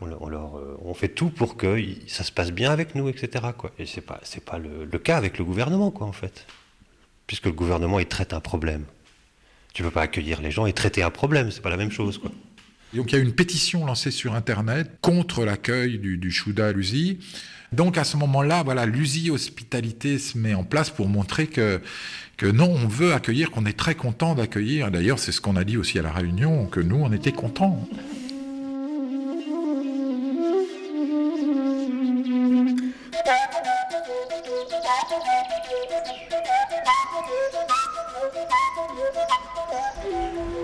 [0.02, 3.46] On, euh, on fait tout pour que ça se passe bien avec nous, etc.
[3.80, 6.46] Et c'est pas, c'est pas le, cas avec le gouvernement, quoi, en fait.
[7.28, 8.84] Puisque le gouvernement, il traite un problème.
[9.74, 12.18] Tu peux pas accueillir les gens et traiter un problème, c'est pas la même chose,
[12.18, 12.32] quoi.
[12.96, 16.72] Donc il y a une pétition lancée sur Internet contre l'accueil du, du Chouda à
[16.72, 17.18] l'USI.
[17.72, 21.82] Donc à ce moment-là, voilà, l'USI Hospitalité se met en place pour montrer que,
[22.38, 24.92] que non, on veut accueillir, qu'on est très content d'accueillir.
[24.92, 27.88] D'ailleurs, c'est ce qu'on a dit aussi à la réunion, que nous, on était contents.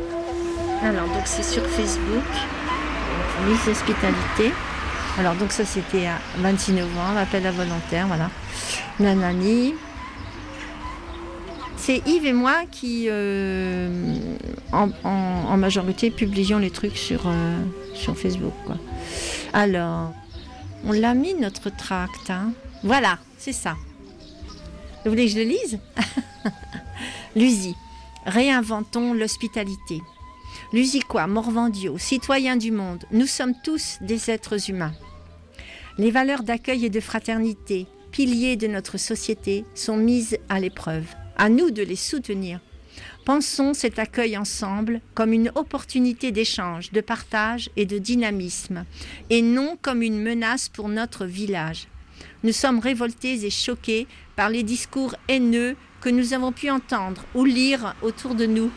[0.84, 2.24] Alors, donc c'est sur Facebook,
[3.48, 3.84] Miss.
[5.18, 8.30] Alors, donc ça c'était à 26 novembre, appel à volontaire, voilà.
[9.00, 9.74] Nanani.
[11.76, 13.89] C'est Yves et moi qui, euh,
[14.72, 17.58] en, majorité, publions les trucs sur, euh,
[18.15, 18.54] Facebook.
[19.54, 20.13] Alors,
[20.86, 22.30] on l'a mis notre tract.
[22.30, 22.52] hein.
[22.84, 23.76] Voilà, c'est ça.
[25.04, 25.80] Vous voulez que je le lise?
[27.36, 27.76] Luzi,
[28.26, 30.02] réinventons l'hospitalité.
[30.71, 34.93] Lusiquois, Morvandio, citoyens du monde, nous sommes tous des êtres humains.
[35.97, 41.05] Les valeurs d'accueil et de fraternité, piliers de notre société, sont mises à l'épreuve.
[41.38, 42.60] À nous de les soutenir.
[43.25, 48.86] Pensons cet accueil ensemble comme une opportunité d'échange, de partage et de dynamisme,
[49.32, 51.88] et non comme une menace pour notre village.
[52.43, 54.05] Nous sommes révoltés et choqués
[54.36, 58.69] par les discours haineux que nous avons pu entendre ou lire autour de nous.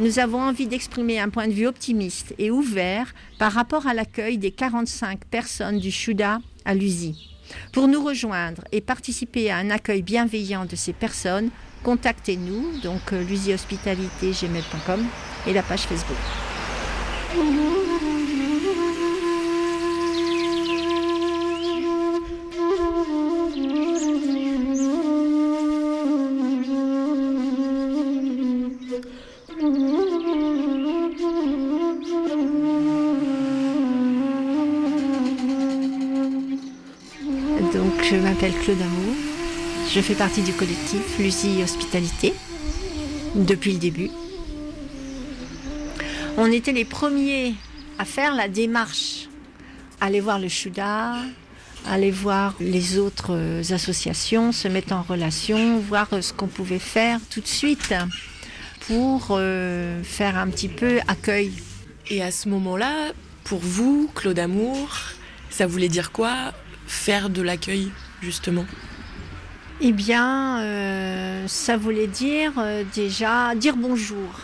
[0.00, 4.38] Nous avons envie d'exprimer un point de vue optimiste et ouvert par rapport à l'accueil
[4.38, 7.36] des 45 personnes du Chouda à l'USI.
[7.74, 11.50] Pour nous rejoindre et participer à un accueil bienveillant de ces personnes,
[11.82, 15.04] contactez-nous, donc euh, lusihospitalité.gmail.com
[15.46, 16.16] et la page Facebook.
[38.60, 39.14] Claude Amour.
[39.92, 42.34] Je fais partie du collectif Lucie Hospitalité
[43.34, 44.10] depuis le début.
[46.36, 47.54] On était les premiers
[47.98, 49.28] à faire la démarche,
[50.00, 51.14] aller voir le Chouda,
[51.88, 57.40] aller voir les autres associations, se mettre en relation, voir ce qu'on pouvait faire tout
[57.40, 57.94] de suite
[58.86, 61.52] pour euh, faire un petit peu accueil.
[62.10, 63.12] Et à ce moment-là,
[63.44, 64.90] pour vous, Claude Amour,
[65.48, 66.52] ça voulait dire quoi
[66.86, 67.90] faire de l'accueil?
[68.20, 68.66] Justement
[69.80, 74.40] Eh bien, euh, ça voulait dire euh, déjà dire bonjour.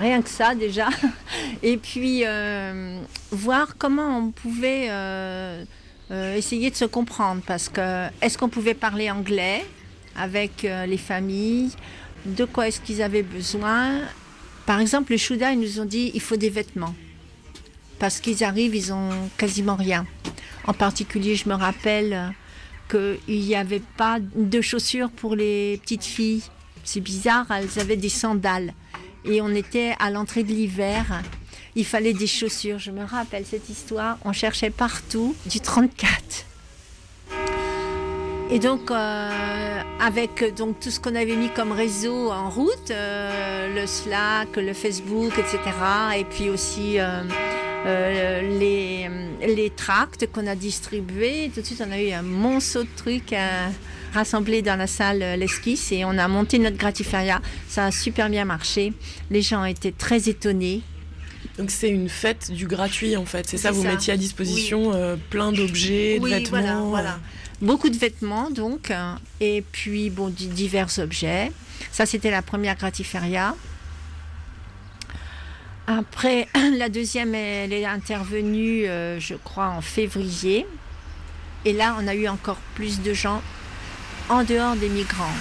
[0.00, 0.88] Rien que ça déjà.
[1.62, 3.00] Et puis euh,
[3.30, 4.90] voir comment on pouvait
[6.36, 7.42] essayer de se comprendre.
[7.46, 9.64] Parce que est-ce qu'on pouvait parler anglais
[10.16, 11.72] avec les familles?
[12.26, 14.00] De quoi est-ce qu'ils avaient besoin?
[14.66, 16.94] Par exemple, les Chouda, ils nous ont dit il faut des vêtements.
[17.98, 20.06] Parce qu'ils arrivent, ils ont quasiment rien.
[20.66, 22.34] En particulier, je me rappelle
[22.90, 26.42] qu'il n'y avait pas de chaussures pour les petites filles.
[26.84, 28.72] C'est bizarre, elles avaient des sandales.
[29.24, 31.22] Et on était à l'entrée de l'hiver.
[31.74, 32.78] Il fallait des chaussures.
[32.78, 34.18] Je me rappelle cette histoire.
[34.24, 36.46] On cherchait partout du 34.
[38.50, 43.74] Et donc, euh, avec donc, tout ce qu'on avait mis comme réseau en route, euh,
[43.74, 45.58] le Slack, le Facebook, etc.,
[46.16, 47.24] et puis aussi euh,
[47.86, 49.08] euh, les,
[49.54, 53.32] les tracts qu'on a distribués, tout de suite, on a eu un monceau de trucs
[53.32, 53.70] à
[54.12, 57.40] rassembler dans la salle euh, l'esquisse et on a monté notre gratiféria.
[57.68, 58.92] Ça a super bien marché.
[59.30, 60.82] Les gens étaient très étonnés.
[61.58, 63.46] Donc c'est une fête du gratuit en fait.
[63.48, 66.48] C'est ça, vous mettiez à disposition euh, plein d'objets, de vêtements.
[66.50, 67.18] voilà, voilà.
[67.60, 68.92] Beaucoup de vêtements donc,
[69.40, 71.50] et puis bon, di- divers objets.
[71.90, 73.56] Ça, c'était la première gratiféria.
[75.88, 76.46] Après,
[76.76, 80.66] la deuxième, elle est intervenue, euh, je crois, en février.
[81.64, 83.40] Et là, on a eu encore plus de gens
[84.28, 85.32] en dehors des migrants.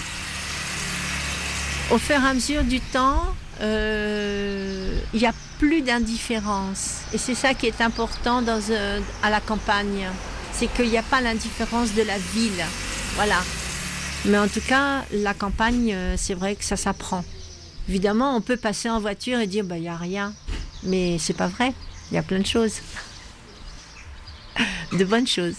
[1.91, 3.23] Au fur et à mesure du temps,
[3.60, 7.01] euh, il n'y a plus d'indifférence.
[7.13, 10.07] Et c'est ça qui est important euh, à la campagne.
[10.53, 12.63] C'est qu'il n'y a pas l'indifférence de la ville.
[13.15, 13.43] Voilà.
[14.23, 17.25] Mais en tout cas, la campagne, c'est vrai que ça s'apprend.
[17.89, 20.34] Évidemment, on peut passer en voiture et dire, bah, il n'y a rien.
[20.84, 21.73] Mais c'est pas vrai.
[22.12, 22.82] Il y a plein de choses.
[24.91, 25.56] De bonnes choses.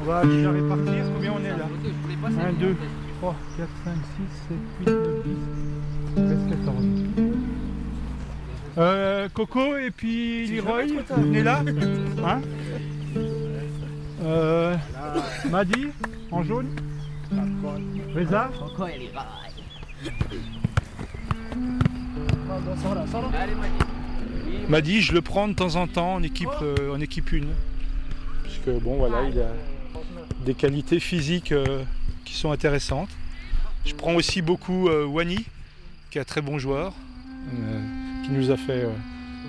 [0.00, 1.04] On va déjà répartir.
[1.14, 1.68] Combien on est là?
[2.48, 2.76] 1, 2,
[3.20, 5.24] 3, 4, 5, 6, 7, 8, 9,
[6.16, 6.22] 10.
[6.28, 7.17] Reste 14.
[8.78, 10.84] Euh, Coco et puis Leroy,
[11.16, 11.64] on est là
[12.24, 12.40] Hein
[14.22, 14.76] euh,
[15.50, 15.88] Madi,
[16.30, 16.68] en jaune
[18.14, 18.50] Reza
[24.68, 27.40] Madi, je le prends de temps en temps en équipe, euh, en équipe 1.
[28.44, 29.48] Parce que bon, voilà, il a
[30.44, 31.82] des qualités physiques euh,
[32.24, 33.10] qui sont intéressantes.
[33.84, 35.44] Je prends aussi beaucoup euh, Wani,
[36.10, 36.92] qui est un très bon joueur,
[37.54, 37.80] euh,
[38.28, 38.90] qui nous a fait, euh,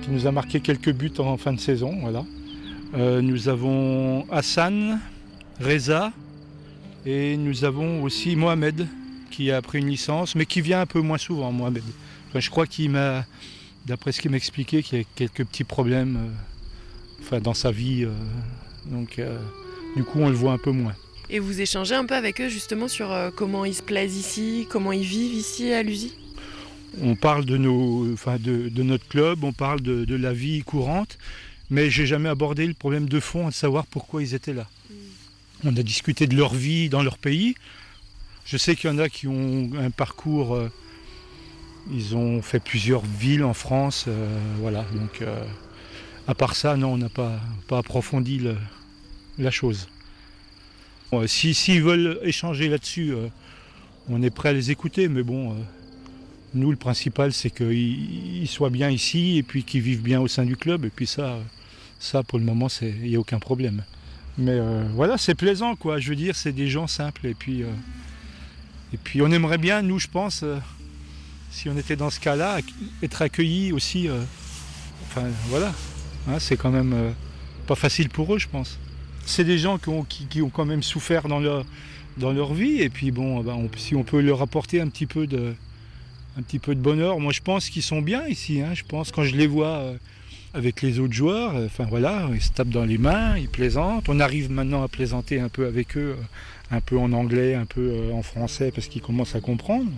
[0.02, 2.24] qui nous a marqué quelques buts en fin de saison, voilà.
[2.96, 5.00] Euh, nous avons Hassan,
[5.60, 6.13] Reza,
[7.06, 8.88] et nous avons aussi Mohamed,
[9.32, 11.84] qui a pris une licence, mais qui vient un peu moins souvent, Mohamed.
[12.34, 13.26] Je crois qu'il m'a,
[13.86, 18.08] d'après ce qu'il m'expliquait, qu'il y a quelques petits problèmes euh, enfin, dans sa vie.
[18.86, 19.22] donc,
[19.98, 20.94] du coup, on le voit un peu moins.
[21.30, 24.92] Et vous échangez un peu avec eux justement sur comment ils se plaisent ici, comment
[24.92, 26.13] ils vivent ici à Luzy?
[27.02, 30.63] On parle de, nos, enfin de, de notre club, on parle de, de la vie
[30.63, 31.17] courante,
[31.69, 34.67] mais j'ai jamais abordé le problème de fond, de savoir pourquoi ils étaient là.
[35.63, 37.56] On a discuté de leur vie dans leur pays.
[38.45, 40.71] Je sais qu'il y en a qui ont un parcours, euh,
[41.91, 44.84] ils ont fait plusieurs villes en France, euh, voilà.
[44.93, 45.43] Donc, euh,
[46.28, 48.58] à part ça, non, on n'a pas, pas approfondi le-
[49.38, 49.88] la chose.
[51.12, 53.13] Bon, si s'ils veulent échanger là-dessus,
[54.10, 55.56] on est prêt à les écouter, mais bon,
[56.54, 60.28] nous, le principal, c'est qu'ils ils soient bien ici et puis qu'ils vivent bien au
[60.28, 60.86] sein du club.
[60.86, 61.38] Et puis ça,
[62.00, 63.84] ça pour le moment, il n'y a aucun problème.
[64.38, 66.00] Mais euh, voilà, c'est plaisant, quoi.
[66.00, 67.28] Je veux dire, c'est des gens simples.
[67.28, 67.68] Et puis, euh,
[68.94, 70.58] et puis on aimerait bien, nous, je pense, euh,
[71.52, 72.60] si on était dans ce cas-là,
[73.04, 74.08] être accueillis aussi.
[75.04, 75.74] enfin, voilà.
[76.28, 77.14] Hein, c'est quand même
[77.68, 78.78] pas facile pour eux, je pense.
[79.26, 81.66] C'est des gens qui ont, qui, ont quand même souffert dans leur,
[82.18, 82.82] dans leur vie.
[82.82, 85.54] Et puis, bon, ben, si on peut leur apporter un petit peu de,
[86.38, 87.19] un petit peu de bonheur.
[87.19, 88.61] Moi, je pense qu'ils sont bien ici.
[88.61, 88.73] hein.
[88.73, 89.93] Je pense quand je les vois euh,
[90.53, 94.07] avec les autres joueurs, euh, enfin voilà, ils se tapent dans les mains, ils plaisantent.
[94.09, 97.65] On arrive maintenant à plaisanter un peu avec eux, euh, un peu en anglais, un
[97.65, 99.89] peu en français, parce qu'ils commencent à comprendre.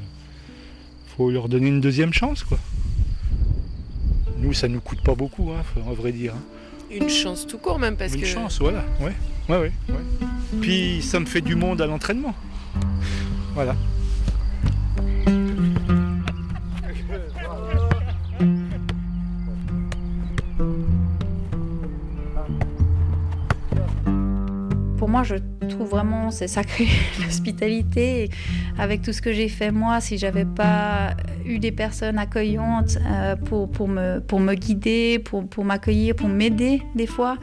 [1.18, 2.58] faut leur donner une deuxième chance, quoi.
[4.40, 6.34] Nous, ça nous coûte pas beaucoup, hein, faut- en vrai dire.
[6.34, 6.42] hein.
[6.90, 8.26] Une chance tout court même parce Une que.
[8.26, 8.84] chance, voilà.
[9.00, 9.14] Ouais,
[9.50, 10.28] ouais, ouais, ouais.
[10.62, 12.34] Puis ça me fait du monde à l'entraînement.
[13.54, 13.76] Voilà.
[25.02, 25.34] Pour moi, je
[25.68, 26.86] trouve vraiment c'est sacré
[27.24, 28.30] l'hospitalité.
[28.78, 33.36] Avec tout ce que j'ai fait moi, si j'avais pas eu des personnes accueillantes euh,
[33.36, 37.38] pour, pour, me, pour me guider, pour, pour m'accueillir, pour m'aider des fois,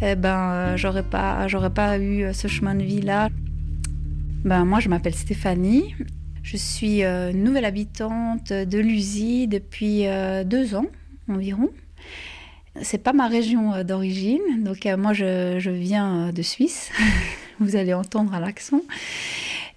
[0.00, 3.30] eh ben, euh, j'aurais pas, j'aurais pas eu ce chemin de vie là.
[4.44, 5.96] Ben, moi, je m'appelle Stéphanie.
[6.44, 10.86] Je suis euh, nouvelle habitante de Lusy depuis euh, deux ans
[11.28, 11.68] environ.
[12.80, 16.90] C'est pas ma région euh, d'origine, donc euh, moi je, je viens euh, de Suisse.
[17.60, 18.80] Vous allez entendre à l'accent.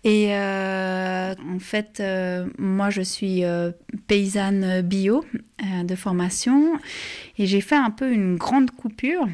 [0.05, 2.01] Et en fait,
[2.59, 3.43] moi je suis
[4.05, 5.25] paysanne bio
[5.83, 6.79] de formation
[7.39, 9.27] et j'ai fait un peu une grande coupure.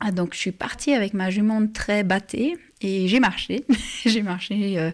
[0.00, 3.64] Ah, donc je suis partie avec ma jument très battée et j'ai marché.
[4.06, 4.90] j'ai marché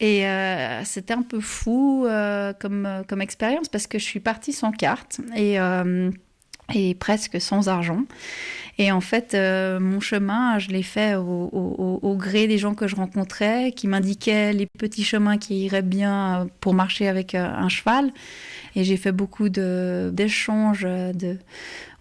[0.00, 0.24] et
[0.84, 2.06] c'était un peu fou
[2.58, 5.58] comme, comme expérience parce que je suis partie sans carte et,
[6.74, 8.04] et presque sans argent.
[8.80, 12.96] Et en fait, euh, mon chemin, je l'ai fait au, gré des gens que je
[12.96, 17.68] rencontrais, qui m'indiquaient les petits chemins qui iraient bien euh, pour marcher avec euh, un
[17.68, 18.10] cheval.
[18.76, 21.36] Et j'ai fait beaucoup d'échanges, de,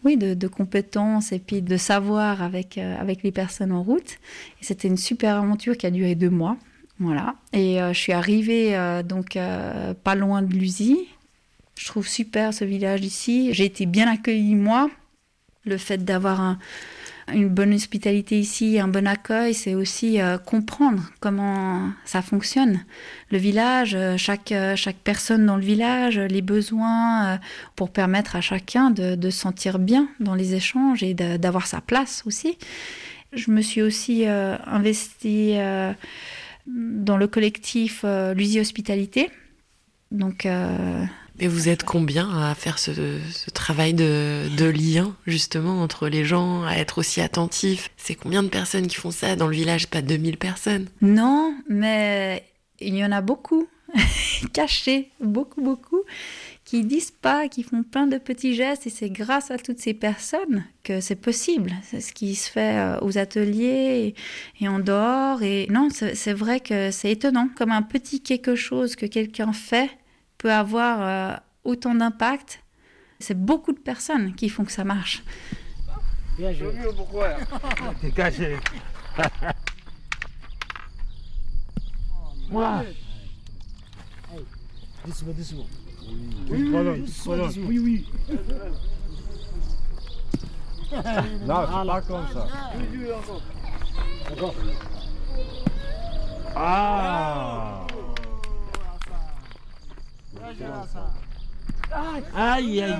[0.05, 4.17] oui, de, compétences et puis de savoir avec, avec les personnes en route.
[4.61, 6.55] Et c'était une super aventure qui a duré deux mois.
[6.99, 7.36] Voilà.
[7.51, 9.38] Et je suis arrivée donc
[10.03, 11.07] pas loin de Lusy.
[11.80, 13.53] Je trouve super ce village ici.
[13.53, 14.89] J'ai été bien accueillie moi.
[15.63, 16.59] Le fait d'avoir un-
[17.34, 22.84] une bonne hospitalité ici, un bon accueil, c'est aussi euh, comprendre comment ça fonctionne.
[23.32, 27.39] Le village, euh, chaque, euh, chaque personne dans le village, les besoins,
[27.77, 31.80] pour permettre à chacun de, de se sentir bien dans les échanges et d'avoir sa
[31.80, 32.57] place aussi.
[33.32, 35.55] Je me suis aussi euh, investie
[36.67, 38.03] dans le collectif
[38.36, 39.30] Lusy Hospitalité.
[40.11, 40.47] Donc,
[41.41, 42.91] Et vous êtes combien à faire ce,
[43.53, 48.87] travail de, lien, justement, entre les gens, à être aussi attentifs C'est combien de personnes
[48.87, 49.37] qui font ça?
[49.37, 52.43] Dans le village Pas 2000 personnes Non, mais
[52.81, 53.69] il y en a beaucoup,
[54.53, 56.01] cachés, beaucoup, beaucoup,
[56.65, 59.93] qui disent pas, qui font plein de petits gestes, et c'est grâce à toutes ces
[59.93, 61.71] personnes que c'est possible.
[61.83, 64.13] C'est ce qui se fait euh, aux ateliers
[64.59, 65.41] et, et en dehors.
[65.41, 69.89] Et non, c'est vrai que c'est étonnant, comme un petit quelque chose que quelqu'un fait
[70.39, 72.63] peut avoir euh, autant d'impact.
[73.19, 75.23] C'est beaucoup de personnes qui font que ça marche.
[76.37, 76.73] Bien joué.
[76.95, 77.35] pourquoi
[78.01, 78.57] T'es caché.
[82.49, 82.83] Moi.
[85.05, 85.67] Doucement, doucement.
[86.49, 86.73] Oui.
[87.67, 88.07] Oui, oui.
[91.45, 92.47] Là, c'est pas comme ça.
[94.29, 94.55] D'accord.
[96.55, 97.85] Ah
[102.35, 102.97] Aïe, aïe, aïe.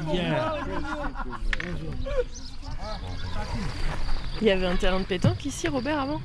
[4.42, 6.22] Il y avait un terrain de pétanque ici, Robert, avant?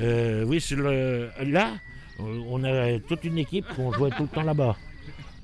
[0.00, 1.30] Euh, oui, c'est le...
[1.44, 1.72] là,
[2.20, 4.76] euh, on avait toute une équipe qu'on jouait tout le temps là-bas.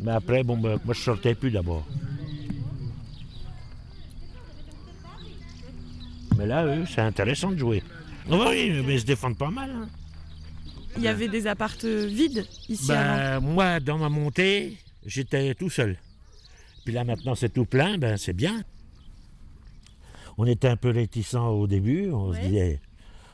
[0.01, 1.85] Mais après, bon, ben, moi je sortais plus d'abord.
[6.37, 7.83] Mais là, eux, c'est intéressant de jouer.
[8.31, 9.71] Ah oui, mais ils se défendent pas mal.
[9.71, 9.89] hein.
[10.97, 13.17] Il y avait des appartes vides ici avant.
[13.17, 15.97] Ben, moi, dans ma montée, j'étais tout seul.
[16.85, 18.63] Puis là, maintenant, c'est tout plein, ben, c'est bien.
[20.37, 22.81] On était un peu réticents au début, on se disait,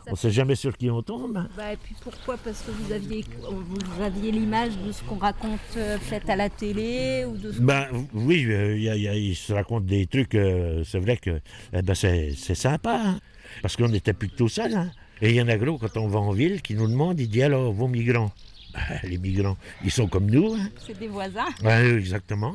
[0.06, 1.46] on sait jamais sur qui on tombe.
[1.56, 2.36] Bah, et puis pourquoi?
[2.36, 6.50] Parce que vous aviez, vous aviez l'image de ce qu'on raconte euh, fait à la
[6.50, 9.86] télé ou de ce Ben oui, euh, y a- il y a- il se raconte
[9.86, 11.40] des trucs, euh, c'est vrai que
[11.72, 13.20] eh ben, c'est sympa, hein,
[13.62, 14.74] parce qu'on n'était plus que tout seul.
[14.74, 14.90] hein.
[15.22, 17.28] Et il y en a gros, quand on va en ville, qui nous demande, il
[17.28, 18.32] dit alors, vos migrants?
[19.04, 20.54] Les migrants, ils sont comme nous.
[20.54, 20.68] Hein.
[20.86, 21.48] C'est des voisins.
[21.62, 22.54] Ouais, exactement.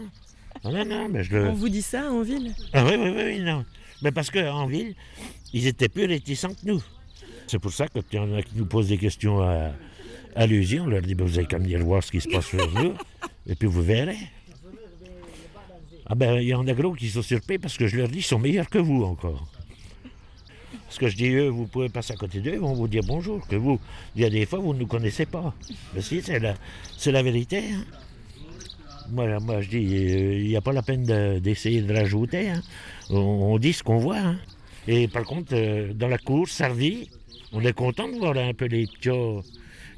[0.64, 1.50] Ah, non, non, mais je le...
[1.50, 2.54] On vous dit ça en ville?
[2.74, 3.66] Ah oui, oui, oui, oui, non.
[4.02, 4.96] Mais parce qu'en ville,
[5.54, 6.84] ils étaient plus réticents que nous.
[7.48, 9.72] C'est pour ça que quand il y en a qui nous posent des questions à,
[10.36, 12.46] à l'usine, on leur dit, Ben, vous avez qu'à venir voir ce qui se passe
[12.48, 12.94] sur vous,
[13.48, 14.18] et puis vous verrez.
[16.08, 18.20] Ah ben, il y en a gros qui sont surpris parce que je leur dis,
[18.20, 19.48] ils sont meilleurs que vous encore.
[20.86, 23.04] Parce que je dis, eux, vous pouvez passer à côté d'eux, ils vont vous dire
[23.06, 23.80] bonjour, que vous,
[24.16, 25.54] il y a des fois, vous ne nous connaissez pas.
[25.94, 26.56] Mais si, c'est la,
[26.98, 27.60] c'est la vérité.
[27.74, 27.84] hein.
[29.12, 32.50] Moi, moi, je dis, euh, il n'y a pas la peine de- d'essayer de, rajouter.
[32.50, 32.62] hein.
[33.10, 34.18] On, on dit ce qu'on voit.
[34.18, 34.38] hein.
[34.88, 37.10] Et par contre, euh, dans la cour, servie,
[37.52, 39.10] on est content de voir un peu les petits,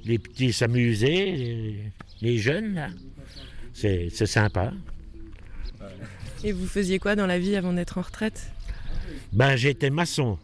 [0.06, 1.76] les petits s'amuser, les,
[2.22, 2.74] les jeunes.
[2.76, 2.90] là.
[3.74, 4.74] C'est c'est sympa.
[6.44, 8.52] Et vous faisiez quoi dans la vie avant d'être en retraite?
[9.34, 10.38] Ben, j'étais maçon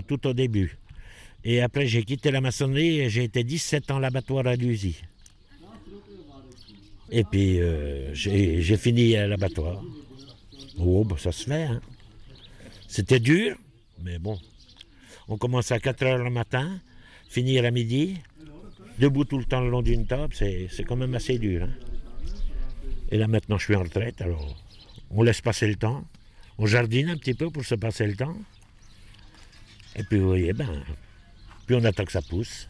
[0.00, 0.78] tout au début.
[1.44, 4.96] Et après, j'ai quitté la maçonnerie et j'ai été 17 ans l'abattoir à Lusy.
[7.10, 9.82] Et puis, euh, j'ai fini à l'abattoir.
[10.78, 11.64] Oh, ben, ça se fait.
[11.64, 11.80] hein.
[12.88, 13.56] C'était dur,
[14.02, 14.38] mais bon.
[15.28, 16.80] On commence à 4 heures le matin,
[17.28, 18.16] finir à midi,
[18.98, 21.64] debout tout le temps le long d'une table, c'est c'est quand même assez dur.
[21.64, 21.70] hein.
[23.10, 24.56] Et là maintenant je suis en retraite, alors
[25.10, 26.04] on laisse passer le temps,
[26.58, 28.36] on jardine un petit peu pour se passer le temps.
[29.96, 30.68] Et puis vous voyez, ben,
[31.66, 32.68] puis on attend que ça pousse.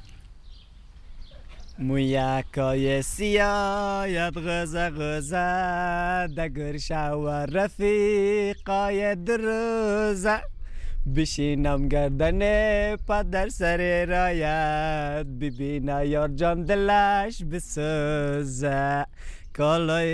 [1.79, 10.39] مویا کایسیا یاد غزا دگر شاور رفیقای دروزا
[11.17, 12.41] بشینم گردن
[12.97, 19.07] پدر سر رایت ببینا یار جان دلش بسوزه
[19.59, 20.13] ಕಲಯ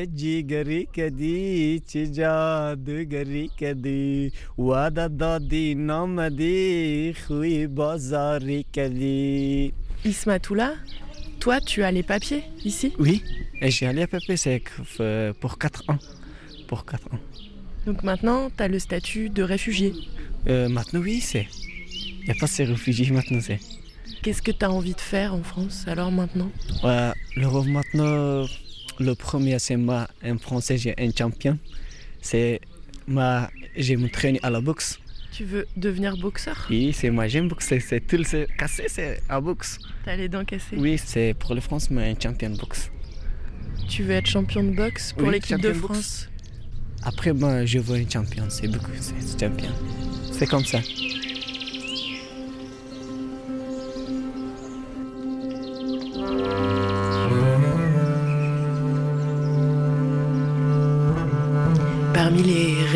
[5.90, 6.56] ನಮದಿ
[7.22, 8.60] ಖುಯಿ bazari
[10.10, 10.68] Ismatoula,
[11.42, 12.88] toi tu as les papiers ici?
[13.04, 13.16] Oui,
[13.60, 14.64] et j'ai les papiers sec
[15.00, 15.98] euh, pour 4 ans.
[16.68, 17.22] Pour 4 ans.
[17.86, 19.92] Donc maintenant, tu as le statut de réfugié
[20.48, 21.48] euh, Maintenant, oui, c'est.
[22.20, 23.60] Il n'y a pas ces réfugiés maintenant, c'est.
[24.22, 26.50] Qu'est-ce que tu as envie de faire en France alors maintenant?
[26.84, 28.46] Euh, Le rêve maintenant,
[29.00, 31.58] le premier, c'est moi, en français, j'ai un champion.
[32.20, 32.60] C'est
[33.06, 34.98] moi, j'ai m'entraîné à la boxe.
[35.32, 36.66] Tu veux devenir boxeur?
[36.68, 37.80] Oui, c'est moi, j'aime boxer.
[37.80, 39.78] C'est tout le c'est cassé, c'est à boxe.
[40.04, 40.76] T'as les dents cassées?
[40.76, 42.90] Oui, c'est pour la France, mais un champion de boxe.
[43.88, 45.84] Tu veux être champion de boxe pour Oui, l'équipe de boxe.
[45.84, 46.28] France?
[47.04, 49.70] Après, moi, je veux un champion, c'est beaucoup, c'est champion.
[50.32, 50.80] C'est comme ça.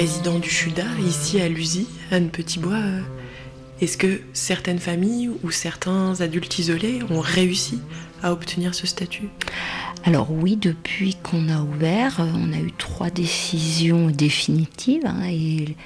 [0.02, 3.00] Du Chuda, ici à Lusy, Anne Petitbois, euh,
[3.80, 7.78] est-ce que certaines familles ou certains adultes isolés ont réussi
[8.20, 9.28] à obtenir ce statut?
[10.02, 15.76] Alors oui, depuis qu'on a ouvert, euh, on a eu trois décisions définitives hein, et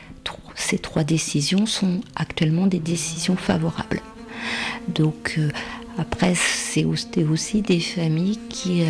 [0.55, 4.01] ces trois décisions sont actuellement des décisions favorables.
[4.89, 5.51] Donc euh,
[5.99, 8.85] après, c'est aussi des familles qui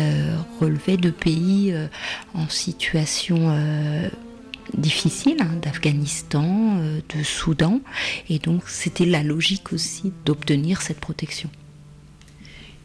[0.61, 1.73] relevaient de pays
[2.33, 3.49] en situation
[4.75, 7.81] difficile, hein, d'Afghanistan, euh, de Soudan,
[8.29, 11.49] et donc c'était la logique aussi d'obtenir cette protection.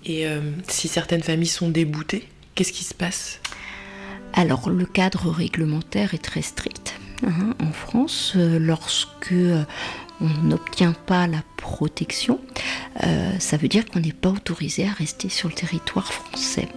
[0.05, 3.41] Et euh, si certaines familles sont déboutées, qu'est-ce qui se passe?
[4.33, 8.33] Alors, le cadre réglementaire est très strict hein, en France.
[8.37, 9.35] Euh, lorsque
[10.23, 12.41] on n'obtient pas la protection,
[13.03, 16.69] euh, ça veut dire qu'on n'est pas autorisé à rester sur le territoire français.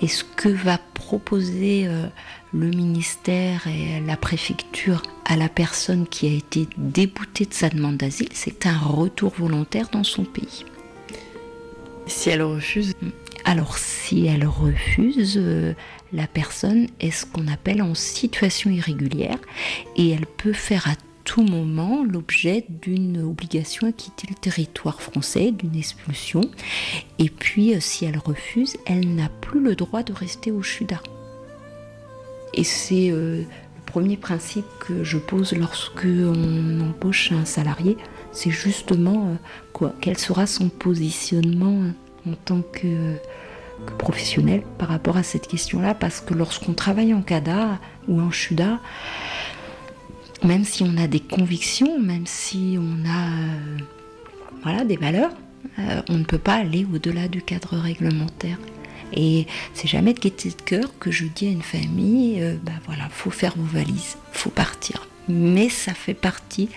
[0.00, 2.06] Et ce que va proposer euh,
[2.52, 7.98] le ministère et la préfecture à la personne qui a été déboutée de sa demande
[7.98, 10.64] d'asile, c'est un retour volontaire dans son pays.
[12.06, 12.94] Si elle refuse
[13.44, 15.74] Alors si elle refuse, euh,
[16.12, 19.38] la personne est ce qu'on appelle en situation irrégulière
[19.96, 20.88] et elle peut faire
[21.24, 26.42] tout moment l'objet d'une obligation à quitter le territoire français, d'une expulsion.
[27.18, 31.00] Et puis euh, si elle refuse, elle n'a plus le droit de rester au CHUDA.
[32.52, 37.96] Et c'est euh, le premier principe que je pose lorsque on embauche un salarié,
[38.32, 39.34] c'est justement euh,
[39.72, 41.90] quoi, quel sera son positionnement
[42.28, 43.16] en tant que,
[43.86, 48.30] que professionnel par rapport à cette question-là, parce que lorsqu'on travaille en CADA ou en
[48.30, 48.78] CHUDA,
[50.44, 53.78] même si on a des convictions, même si on a euh,
[54.62, 55.32] voilà, des valeurs,
[55.78, 58.58] euh, on ne peut pas aller au-delà du cadre réglementaire.
[59.12, 62.72] Et c'est jamais de gaieté de cœur que je dis à une famille, euh, bah
[62.86, 65.08] voilà, faut faire vos valises, faut partir.
[65.28, 66.68] Mais ça fait partie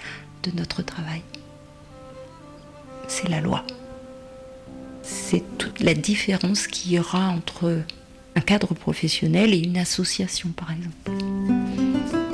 [0.44, 1.22] de notre travail.
[3.08, 3.66] C'est la loi.
[5.04, 7.82] C'est toute la différence qu'il y aura entre
[8.36, 12.27] un cadre professionnel et une association, par exemple.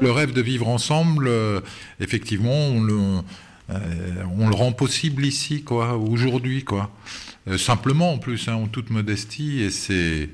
[0.00, 1.60] Le rêve de vivre ensemble, euh,
[2.00, 2.98] effectivement, on le,
[3.70, 6.90] euh, on le rend possible ici, quoi, aujourd'hui, quoi.
[7.48, 10.28] Euh, simplement, en plus, hein, en toute modestie, et c'est,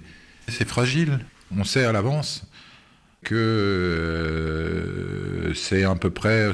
[0.67, 1.21] fragile.
[1.57, 2.45] On sait à l'avance
[3.23, 3.93] que
[5.55, 6.51] c'est à peu près,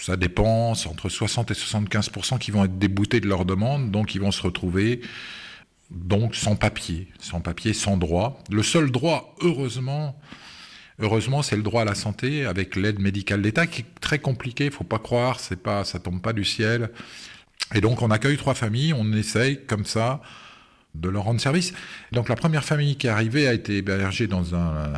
[0.00, 4.16] ça dépend, c'est entre 60 et 75% qui vont être déboutés de leur demande, donc
[4.16, 5.00] ils vont se retrouver
[5.90, 8.42] donc sans papier, sans papier, sans droit.
[8.50, 10.18] Le seul droit, heureusement,
[11.00, 14.64] Heureusement, c'est le droit à la santé avec l'aide médicale d'État qui est très compliqué.
[14.64, 16.90] Il faut pas croire, c'est pas, ça tombe pas du ciel.
[17.74, 18.92] Et donc, on accueille trois familles.
[18.94, 20.20] On essaye comme ça
[20.96, 21.72] de leur rendre service.
[22.10, 24.92] Donc, la première famille qui est arrivée a été hébergée dans un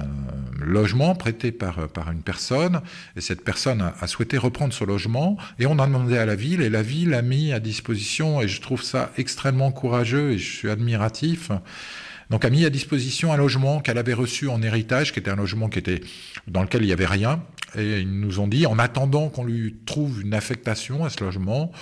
[0.58, 2.80] logement prêté par par une personne.
[3.16, 5.36] Et cette personne a, a souhaité reprendre ce logement.
[5.58, 6.62] Et on a demandé à la ville.
[6.62, 8.40] Et la ville a mis à disposition.
[8.40, 10.30] Et je trouve ça extrêmement courageux.
[10.30, 11.50] Et je suis admiratif
[12.30, 15.36] Donc a mis à disposition un logement qu'elle avait reçu en héritage, qui était un
[15.36, 16.00] logement qui était
[16.46, 17.42] dans lequel il n'y avait rien.
[17.76, 21.72] Et ils nous ont dit, en attendant qu'on lui trouve une affectation à ce logement,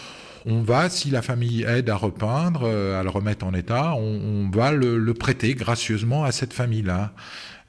[0.47, 4.49] on va, si la famille aide à repeindre, euh, à le remettre en état, on,
[4.51, 7.13] va le prêter gracieusement à cette famille-là.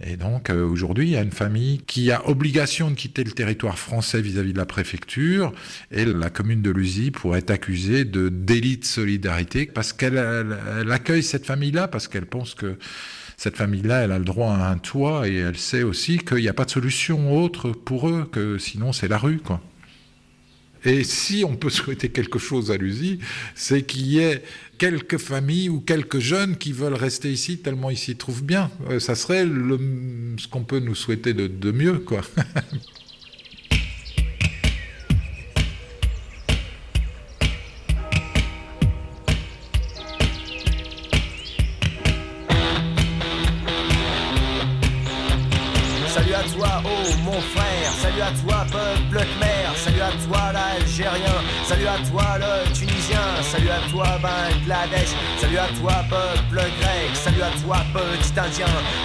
[0.02, 3.32] Et donc euh, aujourd'hui, il y a une famille qui a obligation de quitter le
[3.32, 5.52] territoire français vis-à-vis de la préfecture,
[5.92, 10.58] et la commune de Lusy pourrait être accusée de délit de solidarité parce qu'elle elle-
[10.82, 12.78] elle accueille cette famille-là, parce qu'elle pense que
[13.36, 16.48] cette famille-là, elle a le droit à un toit, et elle sait aussi qu'il n'y
[16.50, 19.62] a pas de solution autre pour eux, que sinon c'est la rue, quoi.
[20.86, 23.20] Et si on peut souhaiter quelque chose à l'USI,
[23.56, 24.44] c'est qu'il y ait
[24.78, 28.72] quelques familles ou quelques jeunes qui veulent rester ici tellement ils s'y trouvent bien.
[28.90, 32.22] Euh, Ça serait ce qu'on peut nous souhaiter de mieux, quoi.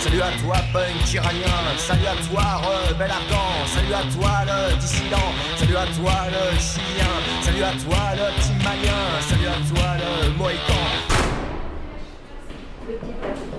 [0.01, 2.43] salut à toi, punk iranien, salut à toi,
[2.89, 5.17] rebelle ardent, salut à toi, le dissident,
[5.57, 10.39] salut à toi, le chilien, salut à toi, le petit malien, salut à toi, le
[10.39, 10.85] mohican.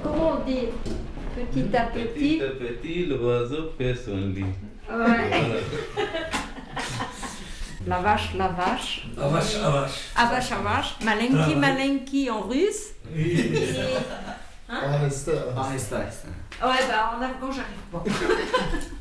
[0.03, 0.67] Comment on dit
[1.35, 2.37] Petit à petit.
[2.37, 4.45] Petit à petit, l'oiseau fait son lit.
[4.89, 5.61] Ouais.
[7.85, 9.07] La vache, la vache.
[9.17, 9.91] La vache, la vache.
[10.15, 10.95] Vache, vache.
[11.03, 12.93] Malenki, malenki en russe.
[14.74, 18.02] Et- Hein Ouais, bah en afghan, j'arrive pas.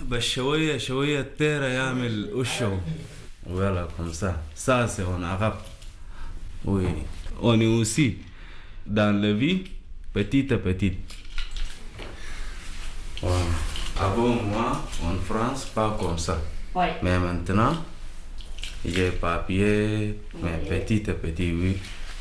[0.09, 2.71] Bah, شوية شوية التيرة يعمل أشو
[3.47, 4.33] Voilà, comme ça.
[4.55, 5.57] Ça, c'est en arabe.
[6.65, 6.85] Oui.
[7.41, 8.17] On est aussi
[8.85, 9.63] dans la vie,
[10.13, 10.97] petit à petit.
[13.21, 13.35] Voilà.
[13.99, 16.37] Avant moi, en France, pas comme ça.
[16.75, 16.93] Ouais.
[17.01, 17.75] Mais maintenant,
[18.85, 21.77] j'ai papier, mais petit à petit, oui.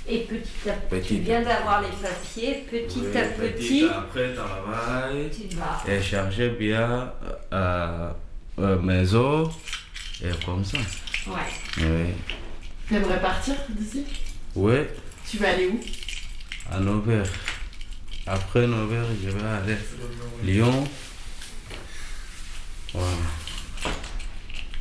[0.07, 1.15] Et petit à petit.
[1.15, 3.85] Tu viens d'avoir les papiers, petit Oui, à petit.
[3.85, 5.81] Après travail, Tu vas.
[5.91, 7.13] et charger bien
[7.53, 8.09] euh,
[8.59, 9.47] euh, mes os,
[10.21, 10.77] et comme ça.
[11.27, 11.33] Ouais.
[11.77, 12.13] Oui.
[12.89, 14.03] T'aimerais partir d'ici?
[14.55, 14.75] Oui,
[15.29, 15.79] Tu vas aller où?
[16.69, 17.25] À Nevers.
[18.27, 19.77] Après Nevers, je vais aller
[20.43, 20.83] Lyon.
[22.93, 23.07] Voilà.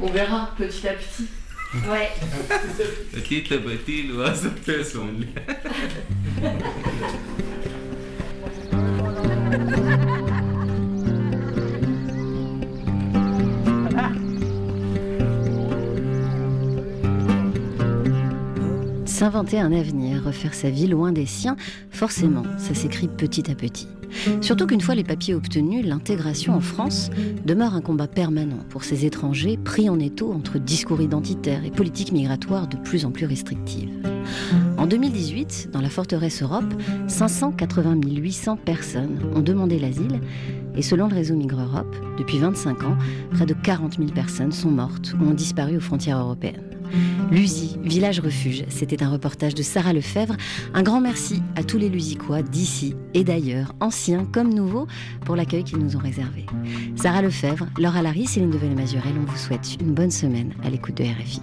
[0.00, 1.28] On verra petit à petit.
[1.74, 2.10] Ouais.
[3.12, 4.84] Petit à petit, l'oiseau fait
[19.12, 21.56] S'inventer un avenir, refaire sa vie loin des siens,
[21.90, 23.86] forcément, ça s'écrit petit à petit.
[24.40, 27.10] Surtout qu'une fois les papiers obtenus, l'intégration en France
[27.44, 32.10] demeure un combat permanent pour ces étrangers pris en étau entre discours identitaires et politiques
[32.10, 33.90] migratoires de plus en plus restrictives.
[34.78, 36.72] En 2018, dans la forteresse Europe,
[37.06, 40.22] 580 800 personnes ont demandé l'asile
[40.74, 42.96] et selon le réseau Migre Europe, depuis 25 ans,
[43.32, 46.81] près de 40 000 personnes sont mortes ou ont disparu aux frontières européennes.
[47.30, 50.36] Lusy, village refuge, c'était un reportage de Sarah Lefebvre.
[50.74, 54.86] Un grand merci à tous les Lusicois d'ici et d'ailleurs, anciens comme nouveaux,
[55.24, 56.46] pour l'accueil qu'ils nous ont réservé.
[56.96, 61.04] Sarah Lefebvre, Laura Larry, Céline Devel-Mazurel, on vous souhaite une bonne semaine à l'écoute de
[61.04, 61.40] RFI.